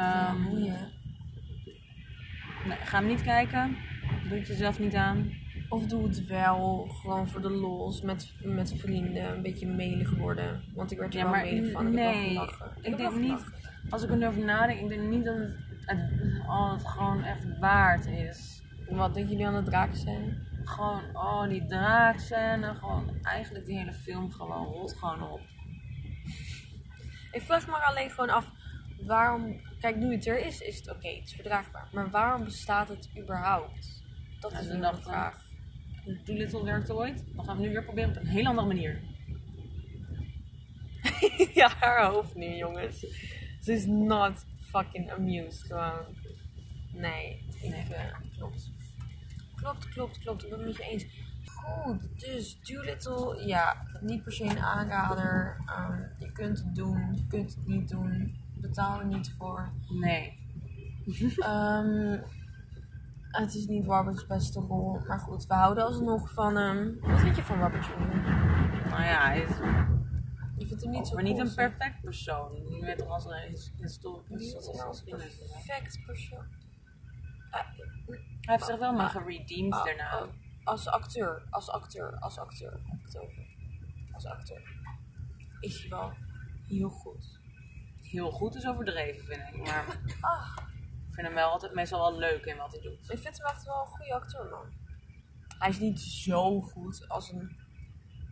Ja, 0.00 0.28
Ehm, 0.28 0.42
boeien. 0.42 0.90
nee. 2.66 2.76
Ga 2.78 2.98
hem 2.98 3.06
niet 3.06 3.22
kijken. 3.22 3.76
Doe 4.28 4.38
het 4.38 4.46
jezelf 4.46 4.78
niet 4.78 4.94
aan. 4.94 5.32
Of 5.68 5.86
doe 5.86 6.02
het 6.08 6.26
wel 6.26 6.86
gewoon 6.88 7.28
voor 7.28 7.40
de 7.40 7.50
lols 7.50 8.02
met, 8.02 8.34
met 8.44 8.74
vrienden 8.78 9.32
een 9.32 9.42
beetje 9.42 9.66
melig 9.66 10.10
worden. 10.10 10.62
Want 10.74 10.90
ik 10.92 10.98
werd 10.98 11.12
er 11.14 11.18
Ja, 11.18 11.24
wel 11.24 11.34
maar 11.34 11.44
melig 11.44 11.72
van. 11.72 11.86
Ik 11.86 11.92
nee. 11.92 12.40
Ik 12.82 12.96
denk 12.96 13.14
niet, 13.14 13.44
als 13.90 14.02
ik 14.02 14.10
er 14.10 14.16
nu 14.16 14.26
over 14.26 14.44
nadenk, 14.44 14.80
ik 14.80 14.88
denk 14.88 15.08
niet 15.08 15.24
dat 15.24 15.36
het, 15.36 15.56
het, 15.84 16.10
oh, 16.46 16.72
het 16.72 16.86
gewoon 16.88 17.22
echt 17.24 17.58
waard 17.58 18.06
is. 18.06 18.62
Wat 18.88 19.14
denk 19.14 19.28
jullie 19.28 19.46
aan 19.46 19.64
de 19.64 19.70
draak 19.70 19.94
zijn? 19.94 20.46
Gewoon, 20.64 21.02
oh, 21.12 21.48
die 21.48 21.66
draakscène, 21.66 22.74
gewoon 22.74 23.18
eigenlijk 23.22 23.66
die 23.66 23.78
hele 23.78 23.92
film 23.92 24.30
gewoon 24.30 24.66
rolt 24.66 24.96
gewoon 24.98 25.22
op. 25.30 25.40
Ik 27.32 27.42
vraag 27.42 27.66
me 27.66 27.72
alleen 27.76 28.10
gewoon 28.10 28.30
af, 28.30 28.52
waarom... 29.06 29.60
Kijk, 29.80 29.96
nu 29.96 30.12
het 30.14 30.26
er 30.26 30.46
is, 30.46 30.60
is 30.60 30.76
het 30.76 30.90
oké, 30.90 31.08
het 31.08 31.26
is 31.26 31.32
verdraagbaar. 31.34 31.88
Maar 31.92 32.10
waarom 32.10 32.44
bestaat 32.44 32.88
het 32.88 33.08
überhaupt? 33.18 34.02
Dat 34.40 34.52
is 34.52 34.66
de 34.66 34.78
dachten- 34.78 35.02
vraag. 35.02 35.48
Doolittle 36.24 36.64
werkte 36.64 36.94
ooit. 36.94 37.24
Dan 37.36 37.44
gaan 37.44 37.56
we 37.56 37.62
nu 37.62 37.68
weer 37.70 37.84
proberen 37.84 38.10
op 38.10 38.16
een 38.16 38.26
heel 38.26 38.46
andere 38.46 38.66
manier. 38.66 39.00
ja, 41.54 41.68
haar 41.80 42.06
hoofd 42.10 42.34
nu, 42.34 42.56
jongens. 42.56 42.98
Ze 43.60 43.72
is 43.72 43.86
not 43.86 44.44
fucking 44.60 45.10
amused, 45.10 45.62
gewoon. 45.66 46.16
Nee, 46.92 47.44
ik, 47.62 47.68
Nee. 47.70 47.82
eh, 47.94 48.14
klopt. 48.36 48.72
klopt, 49.54 49.88
klopt, 49.88 50.18
klopt. 50.18 50.42
Ik 50.44 50.50
ben 50.50 50.58
het 50.58 50.66
met 50.68 50.76
je 50.76 50.82
eens. 50.82 51.04
Goed, 51.44 52.20
dus 52.20 52.60
Doolittle, 52.62 53.46
ja, 53.46 53.86
niet 54.00 54.22
per 54.22 54.32
se 54.32 54.44
een 54.44 54.58
aanrader. 54.58 55.56
Ehm, 55.66 56.00
je 56.18 56.32
kunt 56.32 56.58
het 56.58 56.74
doen, 56.74 57.14
je 57.14 57.26
kunt 57.26 57.54
het 57.54 57.66
niet 57.66 57.88
doen. 57.88 58.36
Betaal 58.60 58.98
er 59.00 59.06
niet 59.06 59.34
voor. 59.38 59.72
Nee. 59.88 60.38
Ehm, 61.38 62.18
het 63.30 63.54
is 63.54 63.66
niet 63.66 63.84
Robert's 63.84 64.26
beste 64.26 64.60
rol, 64.60 65.00
maar 65.06 65.18
goed, 65.18 65.46
we 65.46 65.54
houden 65.54 65.84
alsnog 65.84 66.32
van 66.32 66.56
hem. 66.56 66.98
Wat 67.00 67.20
vind 67.20 67.36
je 67.36 67.42
van 67.42 67.60
Robert 67.60 67.86
Jr.? 67.86 67.96
Nou 68.88 69.02
ja, 69.02 69.26
hij 69.26 69.40
is 69.40 69.48
Je 70.56 70.66
vindt 70.66 70.82
hem 70.82 70.92
niet 70.92 71.06
zo 71.08 71.14
maar 71.14 71.22
niet 71.22 71.38
een 71.38 71.54
perfect 71.54 72.00
persoon. 72.00 72.52
Je 72.54 72.84
weet 72.84 72.98
toch 72.98 73.08
als 73.08 73.24
een 73.24 73.48
his- 73.50 73.72
histo- 73.76 74.22
Wie 74.28 74.56
is 74.56 74.66
nou 74.76 74.96
een 74.96 75.04
perfect 75.04 76.00
persoon? 76.06 76.44
Hij 78.40 78.54
heeft 78.58 78.64
zich 78.64 78.78
wel 78.78 78.92
maar 78.92 79.08
geredeemd 79.10 79.72
ah, 79.74 79.84
daarna. 79.84 80.10
ah, 80.10 80.28
als 80.64 80.88
acteur, 80.88 81.42
als 81.50 81.70
acteur, 81.70 82.16
als 82.18 82.38
acteur, 82.38 82.72
heb 82.72 82.98
ik 82.98 83.04
het 83.04 83.18
over. 83.18 83.46
Als 84.12 84.26
acteur. 84.26 84.62
Is 85.60 85.80
hij 85.80 85.88
wel 85.90 86.12
heel 86.68 86.88
goed. 86.88 87.39
Heel 88.10 88.30
goed 88.30 88.54
is 88.54 88.66
overdreven, 88.66 89.24
vind 89.24 89.42
ik. 89.48 89.56
Maar 89.56 89.84
Ah, 90.20 90.56
ik 91.08 91.14
vind 91.14 91.26
hem 91.26 91.34
wel 91.34 91.50
altijd 91.50 91.74
meestal 91.74 92.10
wel 92.10 92.18
leuk 92.18 92.44
in 92.44 92.56
wat 92.56 92.72
hij 92.72 92.80
doet. 92.80 93.10
ik 93.10 93.18
vind 93.18 93.38
hem 93.38 93.46
echt 93.46 93.64
wel 93.64 93.80
een 93.80 93.86
goede 93.86 94.14
acteur, 94.14 94.44
man. 94.50 94.66
Hij 95.58 95.68
is 95.68 95.78
niet 95.78 96.00
zo 96.00 96.60
goed 96.60 97.08
als 97.08 97.32
een 97.32 97.56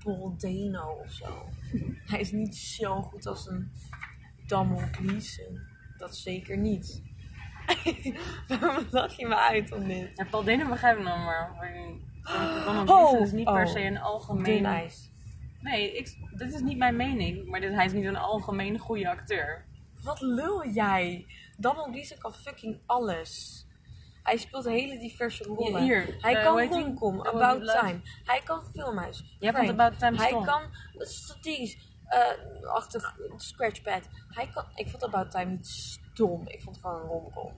Paul 0.02 0.34
Dano 0.38 0.92
of 0.92 1.12
zo. 1.12 1.48
Hij 2.10 2.20
is 2.20 2.32
niet 2.32 2.56
zo 2.56 3.02
goed 3.02 3.26
als 3.26 3.46
een 3.46 3.72
Damon 4.46 4.94
Gleeson. 4.94 5.60
Dat 5.96 6.16
zeker 6.16 6.58
niet. 6.58 7.02
Waarom 8.48 8.86
lach 8.90 9.16
je 9.16 9.26
me 9.26 9.36
uit 9.36 9.72
om 9.72 9.88
dit? 9.88 10.16
Ja, 10.16 10.24
Paul 10.24 10.44
Denen 10.44 10.68
begrijp 10.68 10.98
ik 10.98 11.04
nog 11.04 11.16
maar. 11.16 11.54
maar 11.56 12.64
Donald 12.64 12.88
Oh, 12.90 13.08
Gleeson 13.08 13.26
is 13.26 13.32
niet 13.32 13.44
per 13.44 13.66
oh. 13.66 13.72
se 13.72 13.80
een 13.80 13.98
algemeen... 13.98 14.90
Nee, 15.60 15.96
ik, 15.96 16.16
dit 16.36 16.54
is 16.54 16.60
niet 16.60 16.78
mijn 16.78 16.96
mening. 16.96 17.48
Maar 17.48 17.60
dit, 17.60 17.72
hij 17.72 17.84
is 17.84 17.92
niet 17.92 18.04
een 18.04 18.16
algemeen 18.16 18.78
goede 18.78 19.08
acteur. 19.08 19.67
Wat 20.02 20.20
lul 20.20 20.68
jij? 20.68 21.26
Damon 21.56 21.90
Gleeson 21.92 22.18
kan 22.18 22.34
fucking 22.34 22.80
alles. 22.86 23.62
Hij 24.22 24.36
speelt 24.36 24.64
hele 24.64 24.98
diverse 24.98 25.44
rollen. 25.44 25.82
hier, 25.82 26.16
hij 26.20 26.36
eh, 26.36 26.44
kan 26.44 26.68
romcom, 26.68 27.20
Oh, 27.20 27.26
About 27.26 27.62
leuk. 27.62 27.80
Time. 27.80 28.00
Hij 28.24 28.40
kan 28.44 28.62
filmhuis. 28.74 29.36
Jij 29.38 29.52
vond 29.52 29.64
Frank. 29.64 29.80
About 29.80 29.98
Time 29.98 30.16
Hij 30.16 30.42
kan 30.44 30.62
strategisch, 30.98 31.78
eh 32.06 32.68
achtig 32.74 33.16
scratchpad. 33.36 34.02
Hij 34.28 34.48
kan, 34.48 34.64
ik 34.74 34.88
vond 34.88 35.04
About 35.04 35.30
Time 35.30 35.50
niet 35.50 35.66
stom. 35.66 36.48
Ik 36.48 36.62
vond 36.62 36.76
het 36.76 36.84
gewoon 36.84 37.00
een 37.00 37.08
romcom. 37.08 37.52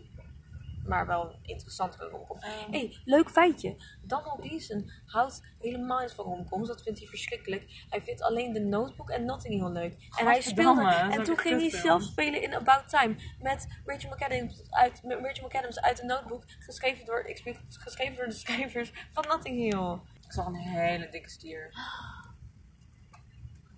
Maar 0.91 1.07
wel 1.07 1.25
een 1.31 1.39
interessantere 1.43 2.09
romcom. 2.09 2.39
Ehm. 2.41 2.71
hey, 2.71 2.97
leuk 3.05 3.31
feitje. 3.31 3.77
Donald 4.03 4.41
Gleeson 4.41 4.91
houdt 5.07 5.41
helemaal 5.59 6.01
niet 6.01 6.13
van 6.13 6.25
romcoms. 6.25 6.69
Dat 6.69 6.83
vindt 6.83 6.99
hij 6.99 7.09
verschrikkelijk. 7.09 7.85
Hij 7.89 8.03
vindt 8.03 8.23
alleen 8.23 8.53
de 8.53 8.61
Notebook 8.61 9.11
en 9.11 9.25
Notting 9.25 9.55
Hill 9.55 9.73
leuk. 9.73 10.09
En 10.19 10.27
hij 10.27 10.41
speelde. 10.41 10.89
En 10.89 11.23
toen 11.25 11.35
een 11.35 11.41
ging 11.41 11.61
hij 11.61 11.71
zelf 11.71 12.03
spelen 12.03 12.43
in 12.43 12.55
About 12.55 12.89
Time. 12.89 13.17
Met 13.39 13.67
Rachel 13.85 14.11
McAdams 14.11 14.63
uit, 14.71 15.03
met 15.03 15.19
Rachel 15.23 15.47
McAdams 15.47 15.81
uit 15.81 15.97
de 15.97 16.05
Notebook. 16.05 16.45
Geschreven 16.59 17.07
door, 17.07 17.21
ik 17.25 17.37
spreek- 17.37 17.61
geschreven 17.69 18.17
door 18.17 18.27
de 18.27 18.33
schrijvers 18.33 18.93
van 19.13 19.25
Notting 19.29 19.57
Hill. 19.57 19.99
Ik 20.25 20.33
zag 20.33 20.47
een 20.47 20.55
hele 20.55 21.09
dikke 21.09 21.31
stier. 21.31 21.75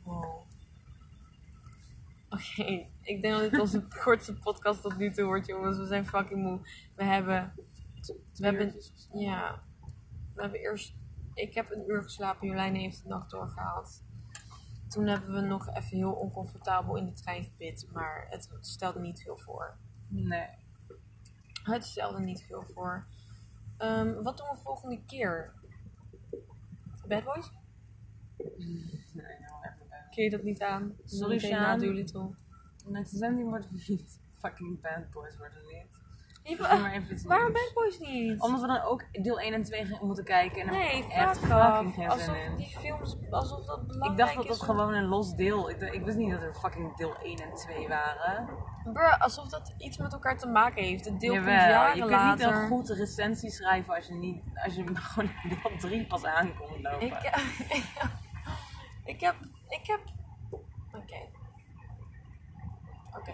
Wow. 0.05 0.51
Oké, 2.33 2.87
ik 3.03 3.23
denk 3.23 3.35
dat 3.35 3.51
dit 3.51 3.61
onze 3.61 3.83
kortste 4.05 4.35
podcast 4.35 4.83
tot 4.83 4.97
nu 4.97 5.13
toe 5.13 5.25
wordt, 5.25 5.47
jongens. 5.47 5.79
We 5.79 5.87
zijn 5.87 6.07
fucking 6.07 6.43
moe. 6.43 6.61
We 6.95 7.05
hebben, 7.05 7.53
we 8.35 8.45
hebben, 8.45 8.75
ja, 9.13 9.63
we 10.35 10.43
hebben 10.43 10.61
eerst, 10.61 10.95
ik 11.35 11.55
heb 11.55 11.71
een 11.71 11.91
uur 11.91 12.03
geslapen. 12.03 12.49
Jolijn 12.49 12.75
heeft 12.75 13.03
de 13.03 13.09
nacht 13.09 13.31
doorgehaald. 13.31 14.03
Toen 14.89 15.07
hebben 15.07 15.35
we 15.35 15.41
nog 15.41 15.69
even 15.69 15.97
heel 15.97 16.13
oncomfortabel 16.13 16.97
in 16.97 17.07
de 17.07 17.13
trein 17.13 17.45
gebit, 17.45 17.87
maar 17.93 18.27
het 18.31 18.49
stelde 18.61 19.01
niet 19.01 19.23
veel 19.23 19.39
voor. 19.39 19.77
Nee. 20.09 20.49
Het 21.63 21.85
stelde 21.85 22.21
niet 22.21 22.43
veel 22.43 22.65
voor. 22.75 23.07
Ehm, 23.77 24.23
wat 24.23 24.37
doen 24.37 24.49
we 24.49 24.57
volgende 24.63 25.01
keer? 25.07 25.53
Bad 27.07 27.25
Boys? 27.25 27.51
Nee, 29.13 29.39
nou 29.41 29.65
even 29.65 29.82
Kun 30.15 30.25
je 30.25 30.31
dat 30.31 30.43
niet 30.43 30.63
aan? 30.63 30.97
Sorry, 31.05 31.39
Sjaan. 31.39 31.79
Doolittle. 31.79 32.31
Zending 33.05 33.49
wordt 33.49 33.65
het 33.71 33.89
niet. 33.89 34.21
Fucking 34.41 34.81
Bad 34.81 35.11
Boys 35.11 35.37
wordt 35.37 35.55
het 35.55 35.65
niet. 35.73 36.01
Je- 36.45 36.57
maar 36.61 36.93
even 36.93 37.27
Waarom. 37.29 37.53
Bad 37.53 37.71
Boys 37.75 37.99
niet? 37.99 38.41
Omdat 38.41 38.61
we 38.61 38.67
dan 38.67 38.81
ook 38.81 39.05
deel 39.23 39.41
1 39.41 39.53
en 39.53 39.63
2 39.65 39.85
gaan- 39.87 40.07
moeten 40.07 40.25
kijken. 40.25 40.61
En 40.63 40.71
Nee, 40.71 41.09
echt 41.13 41.39
fuck 41.39 41.49
fucking 41.49 41.95
geen 41.95 42.09
Alsof 42.09 42.37
in. 42.37 42.57
die 42.57 42.77
films, 42.79 43.17
alsof 43.31 43.65
dat 43.65 43.87
belangrijk 43.87 44.13
Ik 44.13 44.19
dacht 44.19 44.35
dat 44.37 44.47
dat 44.47 44.57
is. 44.57 44.63
gewoon 44.63 44.95
een 44.95 45.05
los 45.05 45.35
deel. 45.35 45.71
Ik, 45.71 45.81
ik 45.81 46.05
wist 46.05 46.17
niet 46.17 46.31
dat 46.31 46.41
er 46.43 46.55
fucking 46.55 46.97
deel 46.97 47.15
1 47.23 47.39
en 47.39 47.55
2 47.55 47.89
waren. 47.89 48.49
Bruh, 48.93 49.21
alsof 49.21 49.49
dat 49.49 49.75
iets 49.79 49.97
met 49.99 50.13
elkaar 50.13 50.39
te 50.39 50.47
maken 50.49 50.83
heeft. 50.83 51.05
Het 51.05 51.21
deel 51.21 51.33
komt 51.33 51.45
Jawel, 51.45 51.69
jaren 51.71 51.97
je 51.97 52.07
kunt 52.17 52.31
niet 52.39 52.41
een 52.47 52.67
goed 52.69 52.89
recensie 52.91 53.51
schrijven 53.51 53.95
als 53.95 54.07
je, 54.07 54.15
niet, 54.15 54.43
als 54.65 54.75
je 54.75 54.85
gewoon 54.97 55.31
deel 55.49 55.79
3 55.79 56.07
pas 56.07 56.25
aankomt 56.25 56.83
lopen. 56.83 57.07
Ik, 57.07 57.15
ik 59.05 59.21
heb, 59.21 59.35
ik 59.73 59.87
heb, 59.87 60.01
oké. 60.93 61.29
Oké. 63.17 63.33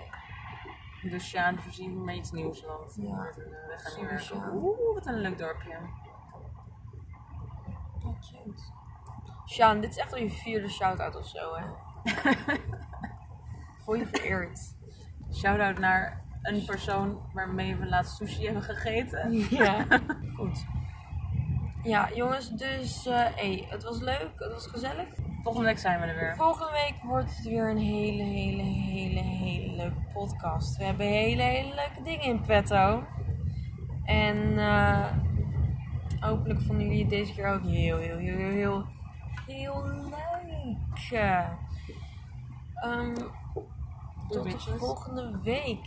Dus 1.02 1.28
Sjaan, 1.28 1.58
voorzien 1.58 1.94
me 1.98 2.04
met 2.04 2.16
iets 2.16 2.30
nieuws, 2.32 2.62
want 2.64 2.94
Ja. 3.00 3.32
we 3.36 3.74
gaan 3.76 4.00
werken. 4.04 4.20
Sjaan. 4.20 4.52
Oeh, 4.56 4.94
wat 4.94 5.06
een 5.06 5.20
leuk 5.20 5.38
dorpje. 5.38 5.78
Oh, 8.04 8.20
cute. 8.20 8.62
Sjaan, 9.46 9.80
dit 9.80 9.90
is 9.90 9.96
echt 9.96 10.12
al 10.12 10.18
je 10.18 10.30
vierde 10.30 10.68
shout-out 10.68 11.16
of 11.16 11.26
zo, 11.26 11.54
hè? 11.54 11.64
Voel 13.84 13.94
je 13.94 14.06
vereerd. 14.06 14.76
Shout-out 15.32 15.78
naar 15.78 16.24
een 16.42 16.64
persoon 16.64 17.20
waarmee 17.32 17.76
we 17.76 17.86
laatst 17.86 18.16
sushi 18.16 18.44
hebben 18.44 18.62
gegeten. 18.62 19.32
Ja, 19.50 19.84
goed. 20.36 20.64
Ja, 21.82 22.10
jongens, 22.14 22.48
dus 22.50 23.06
eh 23.06 23.26
hey, 23.34 23.66
het 23.70 23.82
was 23.82 24.00
leuk, 24.00 24.30
het 24.36 24.52
was 24.52 24.66
gezellig. 24.66 25.08
Volgende 25.48 25.72
week 25.72 25.82
zijn 25.82 26.00
we 26.00 26.06
er 26.06 26.18
weer. 26.18 26.36
Volgende 26.36 26.72
week 26.72 27.02
wordt 27.02 27.36
het 27.36 27.44
weer 27.44 27.70
een 27.70 27.78
hele, 27.78 28.22
hele, 28.22 28.62
hele, 28.62 29.20
hele 29.20 29.76
leuke 29.76 30.00
podcast. 30.12 30.76
We 30.76 30.84
hebben 30.84 31.06
hele, 31.06 31.42
hele 31.42 31.74
leuke 31.74 32.02
dingen 32.02 32.24
in 32.24 32.40
petto. 32.40 33.04
En 34.04 34.58
eh, 34.58 35.06
hopelijk 36.20 36.60
vonden 36.60 36.84
jullie 36.84 37.00
het 37.00 37.10
deze 37.10 37.34
keer 37.34 37.48
ook 37.48 37.62
heel, 37.62 37.96
heel, 37.98 38.16
heel, 38.16 38.36
heel, 38.36 38.50
heel, 38.50 38.84
heel 39.46 39.84
leuk. 39.84 41.48
Ehm, 42.74 43.14
tot 44.28 44.44
de 44.44 44.78
volgende 44.78 45.40
week, 45.42 45.86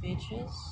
bitches. 0.00 0.66